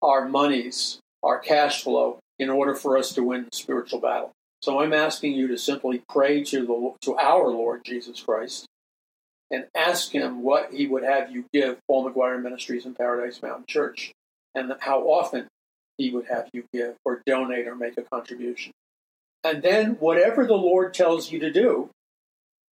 [0.00, 4.32] our monies, our cash flow, in order for us to win the spiritual battle.
[4.66, 8.66] So I'm asking you to simply pray to the to our Lord Jesus Christ
[9.48, 13.66] and ask him what he would have you give Paul McGuire Ministries and Paradise Mountain
[13.68, 14.10] Church
[14.56, 15.46] and how often
[15.98, 18.72] he would have you give or donate or make a contribution.
[19.44, 21.90] And then, whatever the Lord tells you to do,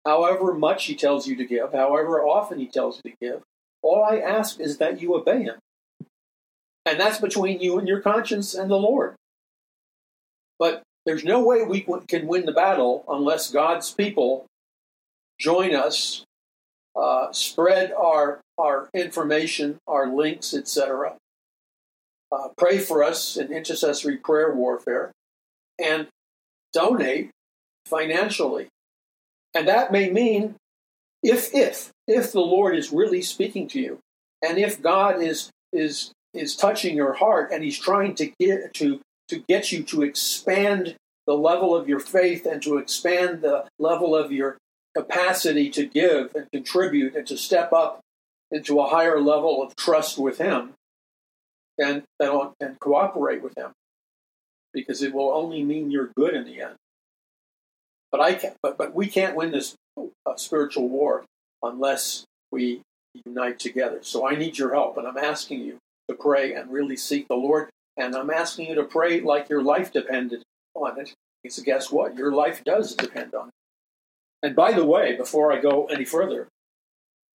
[0.07, 3.43] however much He tells you to give, however often He tells you to give,
[3.83, 5.57] all I ask is that you obey Him.
[6.87, 9.15] And that's between you and your conscience and the Lord.
[10.59, 14.46] But there's no way we can win the battle unless God's people
[15.38, 16.25] join us,
[16.94, 21.17] uh, spread our, our information, our links, etc.
[22.31, 25.13] Uh, pray for us in intercessory prayer warfare,
[25.79, 26.07] and
[26.73, 27.31] donate
[27.87, 28.69] financially.
[29.55, 30.55] And that may mean
[31.23, 33.98] if if if the Lord is really speaking to you
[34.42, 39.00] and if God is is is touching your heart and he's trying to get to
[39.33, 40.95] to get you to expand
[41.27, 44.59] the level of your faith and to expand the level of your
[44.95, 48.01] capacity to give and contribute and to step up
[48.51, 50.75] into a higher level of trust with him
[51.79, 53.73] and and, and cooperate with him
[54.75, 56.75] because it will only mean you're good in the end.
[58.11, 61.25] But I can but but we can't win this uh, spiritual war
[61.63, 62.83] unless we
[63.25, 64.01] unite together.
[64.03, 65.79] So I need your help, and I'm asking you
[66.11, 67.71] to pray and really seek the Lord.
[67.97, 70.43] And I'm asking you to pray like your life depended
[70.75, 71.15] on it.
[71.43, 72.17] Because guess what?
[72.17, 73.55] Your life does depend on it.
[74.43, 76.49] And by the way, before I go any further,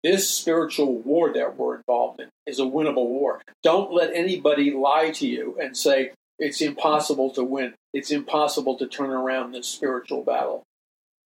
[0.04, 3.42] this spiritual war that we're involved in is a winnable war.
[3.64, 7.74] Don't let anybody lie to you and say it's impossible to win.
[7.94, 10.64] It's impossible to turn around this spiritual battle.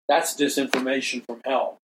[0.08, 1.78] That's disinformation from hell.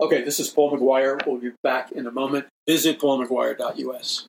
[0.00, 1.24] Okay, this is Paul McGuire.
[1.26, 2.46] We'll be back in a moment.
[2.66, 4.26] Visit paulmcguire.us.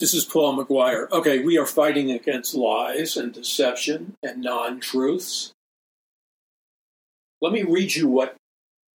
[0.00, 1.10] This is Paul McGuire.
[1.12, 5.52] Okay, we are fighting against lies and deception and non truths.
[7.42, 8.34] Let me read you what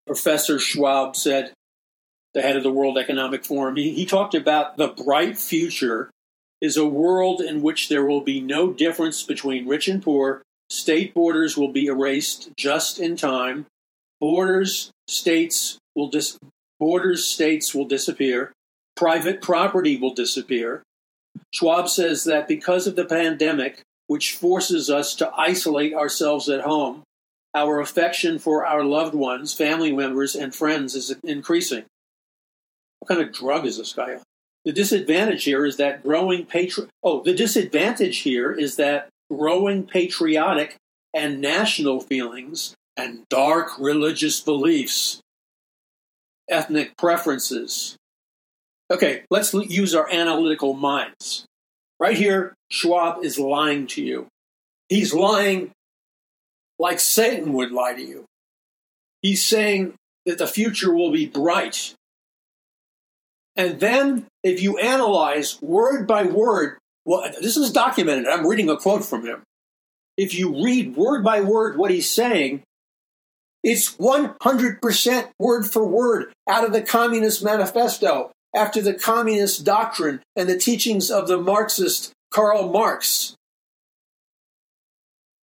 [0.07, 1.51] Professor Schwab said,
[2.33, 3.75] the head of the World Economic Forum.
[3.75, 6.09] He, he talked about the bright future
[6.59, 10.41] is a world in which there will be no difference between rich and poor.
[10.71, 13.67] State borders will be erased just in time.
[14.19, 16.39] Borders, states will dis-
[16.79, 18.53] borders, states will disappear.
[18.95, 20.81] Private property will disappear.
[21.51, 27.03] Schwab says that because of the pandemic, which forces us to isolate ourselves at home,
[27.53, 31.85] our affection for our loved ones, family members, and friends is increasing.
[32.99, 34.21] What kind of drug is this guy on?
[34.65, 40.75] The disadvantage here is that growing patri- oh, the disadvantage here is that growing patriotic
[41.13, 45.21] and national feelings and dark religious beliefs,
[46.49, 47.95] ethnic preferences,
[48.91, 51.45] Okay, let's use our analytical minds.
[51.99, 54.27] Right here, Schwab is lying to you.
[54.89, 55.71] He's lying
[56.77, 58.25] like Satan would lie to you.
[59.21, 61.95] He's saying that the future will be bright.
[63.55, 68.27] And then, if you analyze word by word, well, this is documented.
[68.27, 69.43] I'm reading a quote from him.
[70.17, 72.61] If you read word by word what he's saying,
[73.63, 80.49] it's 100% word for word out of the Communist Manifesto after the communist doctrine and
[80.49, 83.35] the teachings of the Marxist Karl Marx.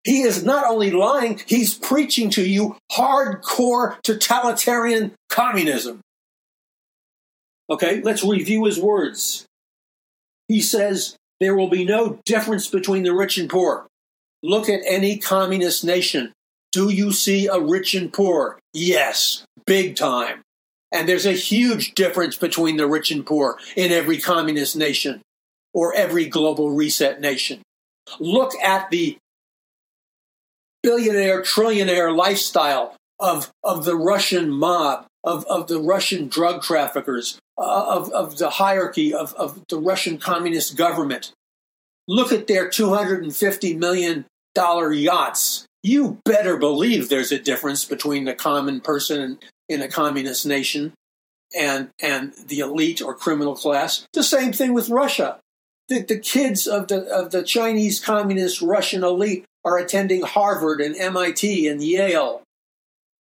[0.05, 6.01] He is not only lying, he's preaching to you hardcore totalitarian communism.
[7.71, 9.47] Okay, let's review his words.
[10.49, 13.87] He says, There will be no difference between the rich and poor.
[14.43, 16.33] Look at any communist nation.
[16.73, 18.59] Do you see a rich and poor?
[18.73, 20.43] Yes, big time.
[20.93, 25.23] And there's a huge difference between the rich and poor in every communist nation
[25.73, 27.63] or every global reset nation.
[28.21, 29.17] Look at the
[30.83, 37.87] billionaire, trillionaire lifestyle of, of the Russian mob, of, of the Russian drug traffickers, uh,
[37.89, 41.33] of, of the hierarchy of, of the Russian communist government.
[42.09, 44.27] Look at their $250 million
[44.57, 45.65] yachts.
[45.85, 49.39] You better believe there's a difference between the common person
[49.73, 50.93] in a communist nation
[51.57, 54.07] and and the elite or criminal class.
[54.13, 55.39] The same thing with Russia.
[55.89, 60.97] The, the kids of the of the Chinese communist Russian elite are attending Harvard and
[60.97, 62.43] MIT and Yale.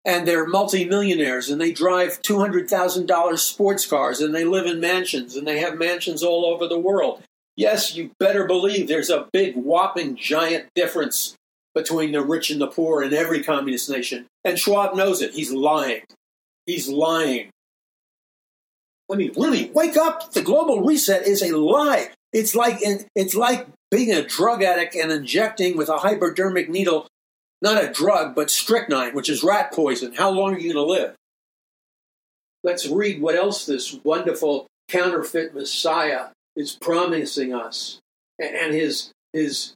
[0.05, 5.47] And they're multimillionaires and they drive $200,000 sports cars and they live in mansions and
[5.47, 7.23] they have mansions all over the world.
[7.57, 11.35] Yes, you better believe there's a big, whopping, giant difference
[11.75, 14.27] between the rich and the poor in every communist nation.
[14.45, 15.35] And Schwab knows it.
[15.35, 16.03] He's lying.
[16.67, 17.51] He's lying.
[19.09, 20.33] Let me, let me wake up.
[20.33, 22.11] The global reset is a lie.
[22.33, 22.79] It's like
[23.15, 27.07] it's like being a drug addict and injecting with a hypodermic needle,
[27.63, 30.15] not a drug, but strychnine, which is rat poison.
[30.15, 31.15] How long are you going to live?
[32.65, 38.01] Let's read what else this wonderful counterfeit Messiah is promising us
[38.39, 39.75] and his his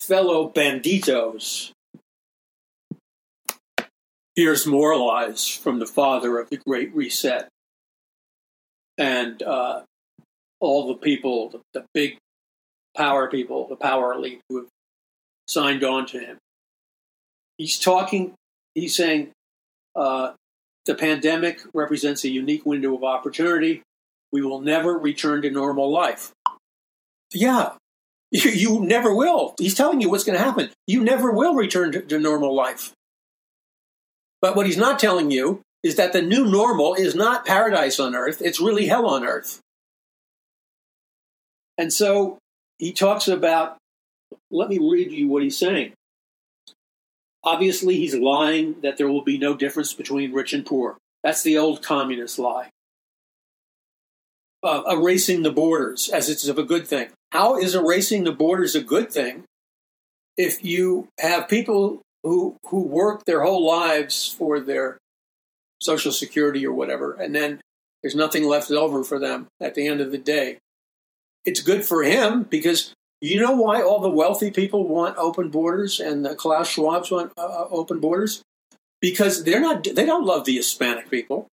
[0.00, 1.72] fellow banditos.
[4.38, 7.48] Here's more lies from the father of the Great Reset.
[8.96, 9.80] And uh,
[10.60, 12.18] all the people, the, the big
[12.96, 14.66] power people, the power elite who have
[15.48, 16.38] signed on to him.
[17.56, 18.34] He's talking,
[18.76, 19.32] he's saying
[19.96, 20.34] uh,
[20.86, 23.82] the pandemic represents a unique window of opportunity.
[24.30, 26.30] We will never return to normal life.
[27.34, 27.72] Yeah,
[28.30, 29.56] you, you never will.
[29.58, 30.70] He's telling you what's going to happen.
[30.86, 32.92] You never will return to, to normal life.
[34.40, 38.14] But what he's not telling you is that the new normal is not paradise on
[38.14, 39.60] earth, it's really hell on earth.
[41.76, 42.38] And so
[42.78, 43.76] he talks about,
[44.50, 45.92] let me read you what he's saying.
[47.44, 50.98] Obviously, he's lying that there will be no difference between rich and poor.
[51.22, 52.70] That's the old communist lie.
[54.62, 57.08] Uh, erasing the borders as it's of a good thing.
[57.30, 59.44] How is erasing the borders a good thing
[60.36, 64.98] if you have people who who work their whole lives for their
[65.80, 67.60] social security or whatever, and then
[68.02, 70.58] there's nothing left over for them at the end of the day.
[71.44, 75.98] It's good for him because you know why all the wealthy people want open borders
[76.00, 78.42] and the Klaus Schwabs want uh, uh open borders?
[79.00, 81.48] because they're not they don't love the Hispanic people.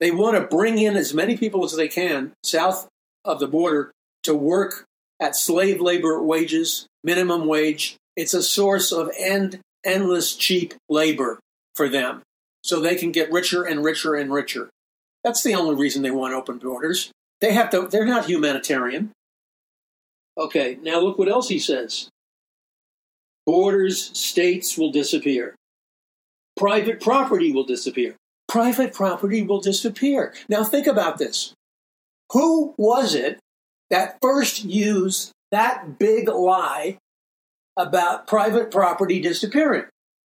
[0.00, 2.88] They want to bring in as many people as they can south
[3.24, 4.84] of the border to work
[5.20, 7.96] at slave labor wages, minimum wage.
[8.16, 11.38] It's a source of end endless cheap labor
[11.74, 12.22] for them
[12.62, 14.68] so they can get richer and richer and richer.
[15.24, 17.10] That's the only reason they want open borders.
[17.40, 19.12] They have to they're not humanitarian.
[20.36, 22.08] Okay, now look what else he says.
[23.46, 25.54] Borders, states will disappear.
[26.56, 28.16] Private property will disappear.
[28.46, 30.34] Private property will disappear.
[30.48, 31.54] Now think about this.
[32.32, 33.38] Who was it
[33.90, 36.98] that first used that big lie
[37.78, 39.84] about private property disappearing?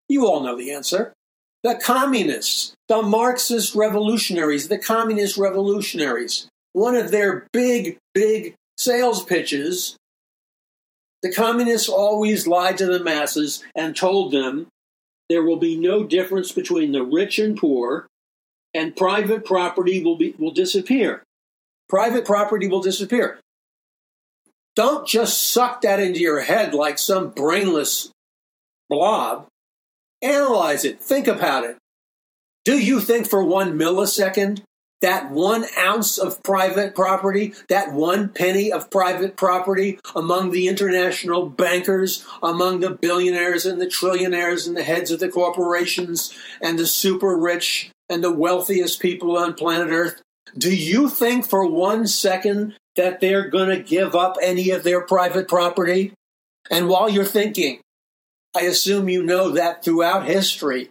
[0.09, 1.13] You all know the answer.
[1.61, 6.47] The communists, the Marxist revolutionaries, the communist revolutionaries.
[6.73, 9.95] One of their big, big sales pitches
[11.21, 14.67] the communists always lied to the masses and told them
[15.29, 18.07] there will be no difference between the rich and poor,
[18.73, 21.23] and private property will, be, will disappear.
[21.87, 23.39] Private property will disappear.
[24.75, 28.11] Don't just suck that into your head like some brainless
[28.89, 29.47] blob.
[30.21, 31.01] Analyze it.
[31.01, 31.77] Think about it.
[32.63, 34.61] Do you think for one millisecond
[35.01, 41.49] that one ounce of private property, that one penny of private property among the international
[41.49, 46.85] bankers, among the billionaires and the trillionaires and the heads of the corporations and the
[46.85, 50.21] super rich and the wealthiest people on planet Earth,
[50.57, 55.01] do you think for one second that they're going to give up any of their
[55.01, 56.13] private property?
[56.69, 57.81] And while you're thinking,
[58.55, 60.89] I assume you know that throughout history,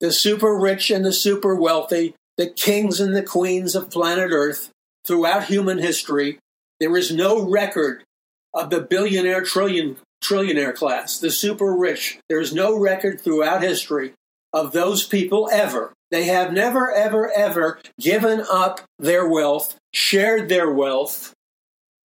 [0.00, 4.70] the super rich and the super wealthy the kings and the queens of planet Earth
[5.06, 6.38] throughout human history.
[6.80, 8.04] There is no record
[8.52, 12.18] of the billionaire trillion trillionaire class, the super rich.
[12.28, 14.12] There is no record throughout history
[14.52, 15.92] of those people ever.
[16.10, 21.33] They have never, ever, ever given up their wealth, shared their wealth.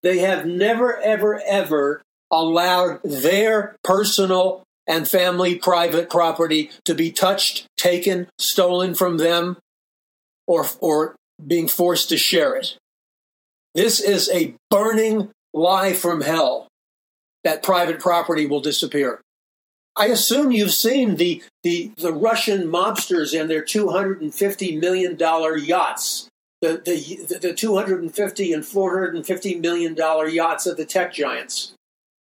[0.03, 7.66] They have never, ever, ever allowed their personal and family private property to be touched,
[7.76, 9.59] taken, stolen from them,
[10.47, 12.78] or, or being forced to share it.
[13.74, 16.68] This is a burning lie from hell
[17.44, 19.20] that private property will disappear.
[19.97, 25.18] I assume you've seen the, the, the Russian mobsters and their $250 million
[25.64, 26.28] yachts,
[26.61, 31.73] the, the, the 250 and $450 million yachts of the tech giants,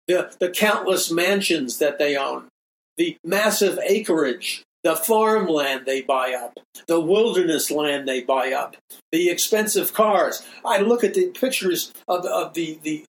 [0.06, 2.48] the, the countless mansions that they own,
[2.96, 8.76] the massive acreage the farmland they buy up, the wilderness land they buy up,
[9.10, 10.46] the expensive cars.
[10.64, 13.04] I look at the pictures of, of the, the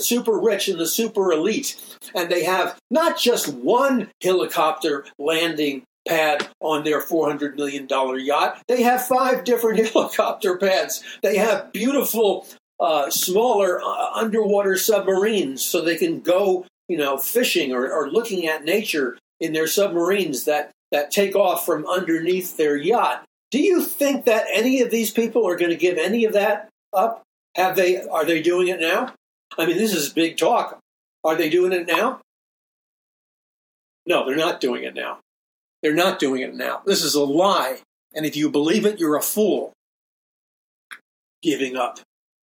[0.00, 1.76] super rich and the super elite,
[2.12, 8.82] and they have not just one helicopter landing pad on their $400 million yacht, they
[8.82, 11.02] have five different helicopter pads.
[11.22, 12.46] They have beautiful,
[12.80, 18.46] uh, smaller uh, underwater submarines so they can go you know, fishing or, or looking
[18.46, 23.24] at nature in their submarines that that take off from underneath their yacht.
[23.50, 26.68] Do you think that any of these people are going to give any of that
[26.92, 27.22] up?
[27.56, 28.02] Have they?
[28.02, 29.14] Are they doing it now?
[29.56, 30.78] I mean, this is big talk.
[31.24, 32.20] Are they doing it now?
[34.06, 35.20] No, they're not doing it now.
[35.82, 36.82] They're not doing it now.
[36.86, 37.80] This is a lie.
[38.14, 39.72] And if you believe it, you're a fool.
[41.42, 42.00] Giving up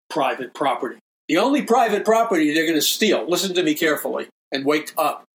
[0.09, 0.97] private property.
[1.27, 5.25] The only private property they're going to steal, listen to me carefully and wake up,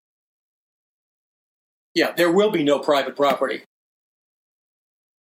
[1.94, 3.62] yeah, there will be no private property.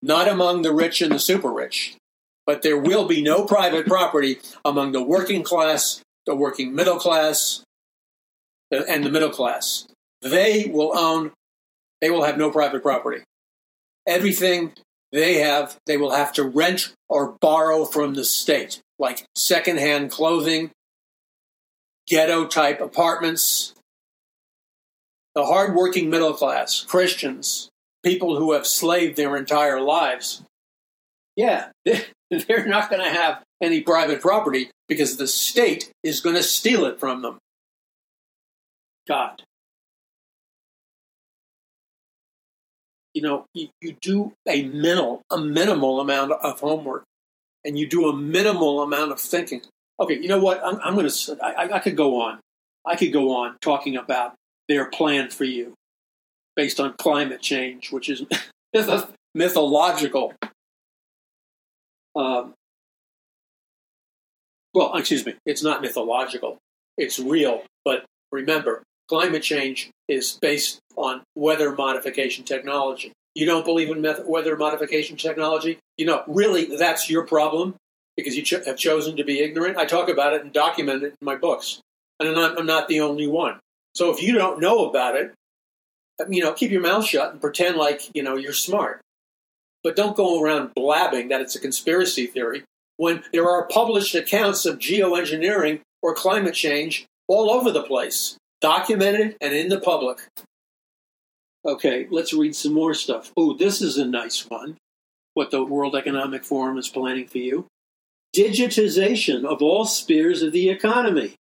[0.02, 1.96] Not among the rich and the super rich,
[2.46, 7.64] but there will be no private property among the working class, the working middle class,
[8.72, 9.88] and the middle class.
[10.22, 11.32] They will own,
[12.02, 13.24] they will have no private property.
[14.08, 14.74] Everything
[15.12, 20.72] they have, they will have to rent or borrow from the state, like secondhand clothing,
[22.08, 23.74] ghetto type apartments,
[25.36, 27.70] the hardworking middle class, Christians,
[28.04, 30.43] people who have slaved their entire lives,
[31.36, 36.43] yeah, they're not going to have any private property because the state is going to
[36.43, 37.38] steal it from them.
[39.08, 39.41] God.
[43.20, 47.04] You know, you, you do a minimal, a minimal amount of homework
[47.66, 49.62] and you do a minimal amount of thinking.
[50.00, 50.64] Okay, you know what?
[50.64, 52.40] I'm, I'm going to, I, could go on.
[52.86, 54.36] I could go on talking about
[54.70, 55.74] their plan for you
[56.56, 58.24] based on climate change, which is
[59.36, 60.34] mythological.
[62.16, 62.54] Um,
[64.74, 66.58] well, excuse me, it's not mythological,
[66.98, 67.64] it's real.
[67.84, 73.14] But remember, climate change is based on weather modification technology.
[73.34, 75.80] You don't believe in method, weather modification technology?
[75.97, 77.76] You know, really, that's your problem
[78.18, 79.78] because you cho- have chosen to be ignorant.
[79.78, 81.80] I talk about it and document it in my books.
[82.20, 83.60] And I'm not, I'm not the only one.
[83.95, 85.34] So if you don't know about it,
[86.20, 89.00] um, you know, keep your mouth shut and pretend like, you know, you're smart.
[89.84, 92.64] But don't go around blabbing that it's a conspiracy theory
[92.97, 99.38] when there are published accounts of geoengineering or climate change all over the place, documented
[99.39, 100.18] and in the public.
[101.66, 103.32] Okay, let's read some more stuff.
[103.36, 104.78] Oh, this is a nice one.
[105.34, 107.68] What the World Economic Forum is planning for you
[108.36, 111.34] digitization of all spheres of the economy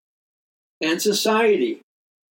[0.81, 1.81] and society,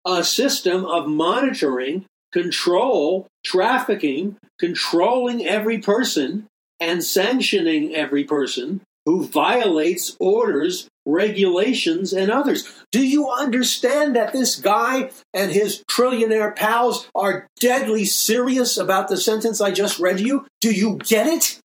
[0.05, 6.47] a system of monitoring, control, trafficking, controlling every person,
[6.81, 12.69] and sanctioning every person who violates orders, regulations, and others.
[12.93, 19.17] Do you understand that this guy and his trillionaire pals are deadly serious about the
[19.17, 20.47] sentence I just read to you?
[20.61, 21.59] Do you get it?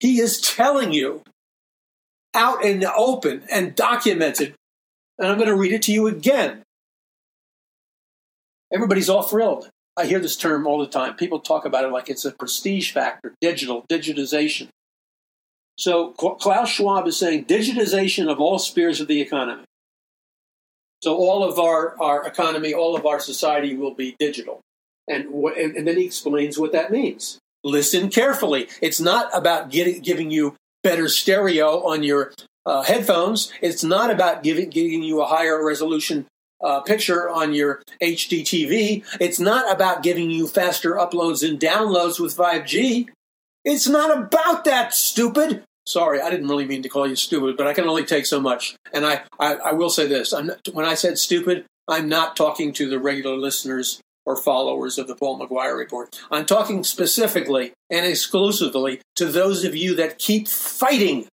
[0.00, 1.22] He is telling you
[2.34, 4.54] out in the open and documented.
[5.18, 6.62] And I'm going to read it to you again.
[8.72, 9.70] Everybody's all thrilled.
[9.96, 11.14] I hear this term all the time.
[11.14, 14.68] People talk about it like it's a prestige factor, digital, digitization.
[15.76, 19.64] So Klaus Schwab is saying digitization of all spheres of the economy.
[21.02, 24.60] So all of our, our economy, all of our society will be digital.
[25.08, 27.38] And, and, and then he explains what that means.
[27.62, 28.68] Listen carefully.
[28.80, 32.32] It's not about getting, giving you better stereo on your
[32.64, 33.52] uh, headphones.
[33.60, 36.26] It's not about giving, giving you a higher resolution
[36.62, 39.04] uh, picture on your HD TV.
[39.20, 43.08] It's not about giving you faster uploads and downloads with 5G.
[43.64, 45.64] It's not about that, stupid.
[45.86, 48.40] Sorry, I didn't really mean to call you stupid, but I can only take so
[48.40, 48.76] much.
[48.92, 52.72] And I, I, I will say this: not, when I said stupid, I'm not talking
[52.74, 56.18] to the regular listeners or followers of the Paul McGuire Report.
[56.30, 61.26] I'm talking specifically and exclusively to those of you that keep fighting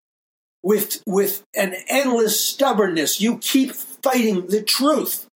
[0.62, 3.20] with with an endless stubbornness.
[3.20, 5.26] You keep fighting the truth.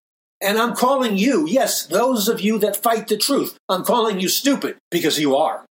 [0.41, 4.29] And I'm calling you, yes, those of you that fight the truth, I'm calling you
[4.29, 5.65] stupid because you are.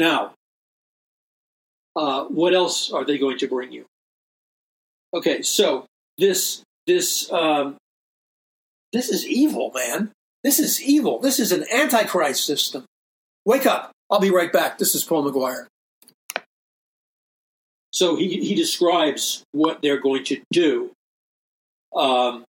[0.00, 0.32] Now,
[1.94, 3.84] uh, what else are they going to bring you?
[5.12, 5.84] Okay, so
[6.16, 7.76] this this um,
[8.94, 10.10] this is evil, man.
[10.42, 11.18] This is evil.
[11.18, 12.86] This is an antichrist system.
[13.44, 13.92] Wake up!
[14.10, 14.78] I'll be right back.
[14.78, 15.66] This is Paul McGuire.
[17.92, 20.92] So he he describes what they're going to do.
[21.94, 22.44] Um,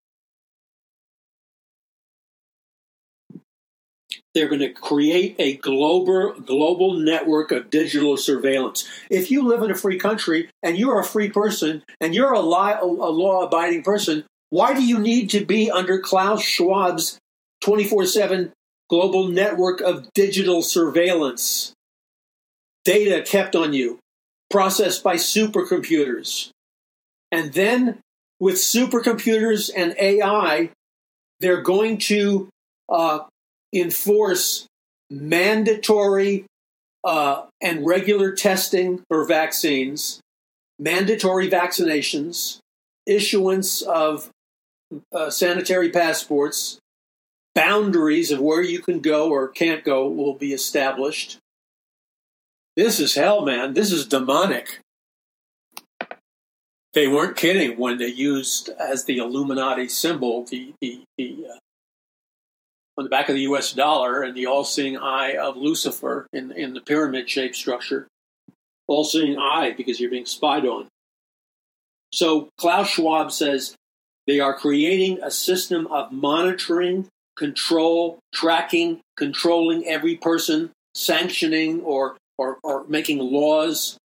[4.34, 8.88] They're going to create a global global network of digital surveillance.
[9.10, 12.40] If you live in a free country and you're a free person and you're a,
[12.40, 17.18] li- a law abiding person, why do you need to be under Klaus Schwab's
[17.62, 18.54] 24 7
[18.90, 21.74] global network of digital surveillance?
[22.86, 24.00] Data kept on you,
[24.50, 26.50] processed by supercomputers.
[27.32, 28.00] And then
[28.40, 30.72] with supercomputers and AI,
[31.40, 32.50] they're going to
[32.90, 33.20] uh,
[33.74, 34.68] enforce
[35.10, 36.46] mandatory
[37.04, 40.22] uh, and regular testing for vaccines,
[40.80, 42.60] mandatory vaccinations,
[43.06, 44.30] issuance of
[45.14, 46.80] uh, sanitary passports,
[47.56, 51.38] boundaries of where you can go or can't go will be established.
[52.76, 53.74] This is hell, man.
[53.74, 54.80] This is demonic.
[56.94, 61.58] They weren't kidding when they used as the Illuminati symbol the, the, the uh,
[63.02, 66.52] on the back of the US dollar and the all seeing eye of Lucifer in,
[66.52, 68.08] in the pyramid shaped structure.
[68.88, 70.88] All seeing eye because you're being spied on.
[72.14, 73.76] So Klaus Schwab says
[74.28, 82.60] they are creating a system of monitoring, control, tracking, controlling every person, sanctioning or, or,
[82.64, 83.98] or making laws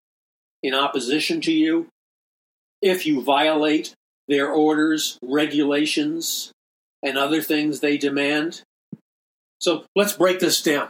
[0.63, 1.87] in opposition to you.
[2.81, 3.93] If you violate
[4.29, 6.53] their orders, regulations,
[7.05, 8.63] and other things they demand,
[9.59, 10.89] so let's break this down.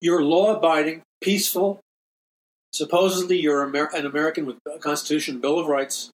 [0.00, 1.80] You're law abiding, peaceful,
[2.72, 6.10] supposedly you're an American with a Constitution, Bill of Rights.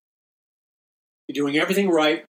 [1.27, 2.25] You're doing everything right.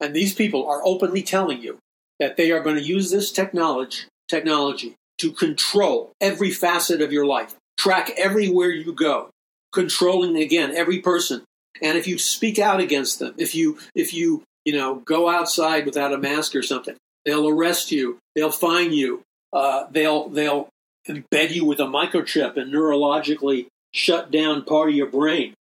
[0.00, 1.78] And these people are openly telling you
[2.18, 7.24] that they are going to use this technology, technology to control every facet of your
[7.24, 9.30] life, track everywhere you go,
[9.72, 11.44] controlling again every person.
[11.80, 15.86] And if you speak out against them, if you if you you know, go outside
[15.86, 16.96] without a mask or something.
[17.24, 18.18] They'll arrest you.
[18.34, 19.22] They'll fine you.
[19.52, 20.68] Uh, they'll they'll
[21.08, 25.54] embed you with a microchip and neurologically shut down part of your brain.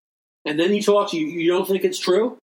[0.44, 1.14] And then he talks.
[1.14, 2.38] You you don't think it's true?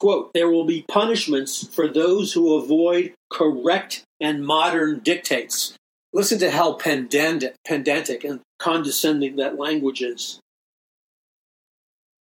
[0.00, 5.74] Quote: There will be punishments for those who avoid correct and modern dictates.
[6.12, 10.40] Listen to how pedantic, pedantic and condescending that language is.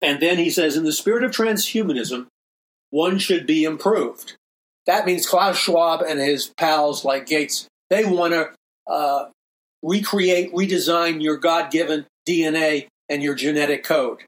[0.01, 2.27] And then he says, in the spirit of transhumanism,
[2.89, 4.35] one should be improved.
[4.85, 8.51] That means Klaus Schwab and his pals like Gates, they want to
[8.87, 9.29] uh,
[9.83, 14.19] recreate, redesign your God given DNA and your genetic code.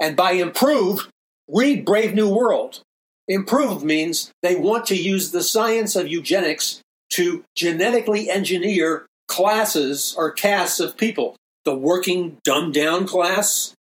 [0.00, 1.08] And by improved,
[1.48, 2.80] read Brave New World.
[3.28, 10.30] Improved means they want to use the science of eugenics to genetically engineer classes or
[10.30, 11.36] castes of people.
[11.64, 13.74] The working, dumbed down class,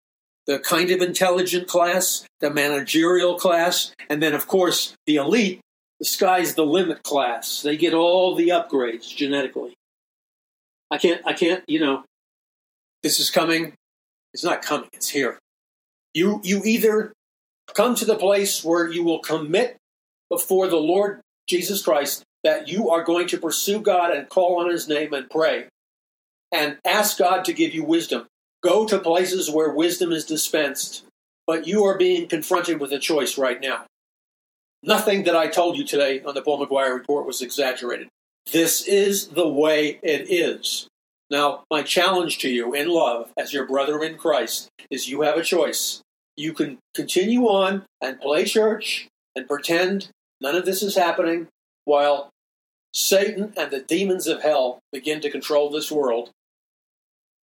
[0.46, 5.60] the kind of intelligent class, the managerial class, and then, of course, the elite,
[5.98, 7.62] the sky's the limit class.
[7.62, 9.74] They get all the upgrades genetically.
[10.90, 12.04] I can't, I can't, you know,
[13.02, 13.74] this is coming.
[14.34, 15.38] It's not coming, it's here.
[16.14, 17.12] You, you either
[17.74, 19.76] come to the place where you will commit
[20.28, 24.70] before the Lord Jesus Christ that you are going to pursue God and call on
[24.70, 25.66] his name and pray
[26.50, 28.26] and ask God to give you wisdom.
[28.62, 31.04] Go to places where wisdom is dispensed,
[31.46, 33.86] but you are being confronted with a choice right now.
[34.84, 38.08] Nothing that I told you today on the Paul McGuire report was exaggerated.
[38.52, 40.86] This is the way it is.
[41.30, 45.36] Now, my challenge to you in love, as your brother in Christ, is you have
[45.36, 46.02] a choice.
[46.36, 50.08] You can continue on and play church and pretend
[50.40, 51.48] none of this is happening
[51.84, 52.30] while
[52.92, 56.30] Satan and the demons of hell begin to control this world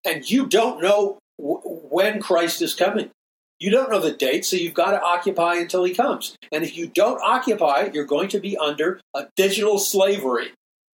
[0.05, 3.11] and you don't know w- when Christ is coming.
[3.59, 6.35] You don't know the date, so you've got to occupy until he comes.
[6.51, 10.53] And if you don't occupy, you're going to be under a digital slavery.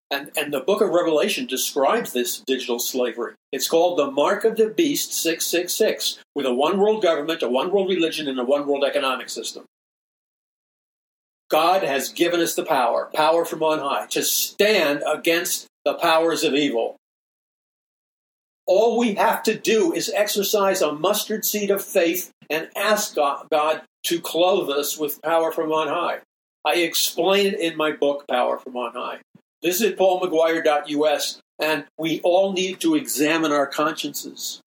[0.09, 3.33] And, and the book of Revelation describes this digital slavery.
[3.51, 7.71] It's called the Mark of the Beast 666, with a one world government, a one
[7.71, 9.65] world religion, and a one world economic system.
[11.49, 16.43] God has given us the power, power from on high, to stand against the powers
[16.43, 16.97] of evil.
[18.68, 23.82] All we have to do is exercise a mustard seed of faith and ask God
[24.03, 26.20] to clothe us with power from on high.
[26.66, 29.20] I explain it in my book, Power from On High.
[29.63, 34.61] Visit paulmcguire.us, and we all need to examine our consciences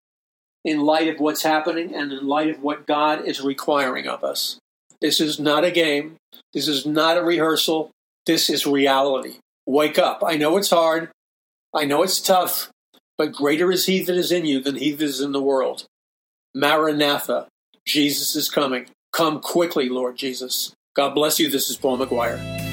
[0.65, 4.59] in light of what's happening and in light of what God is requiring of us.
[5.01, 6.17] This is not a game.
[6.53, 7.91] This is not a rehearsal.
[8.27, 9.39] This is reality.
[9.67, 10.23] Wake up.
[10.25, 11.11] I know it's hard.
[11.75, 12.71] I know it's tough.
[13.19, 15.87] But greater is he that is in you than he that is in the world.
[16.55, 17.49] Maranatha,
[17.85, 18.87] Jesus is coming.
[19.13, 20.73] Come quickly, Lord Jesus.
[20.95, 21.51] God bless you.
[21.51, 22.68] This is Paul McGuire.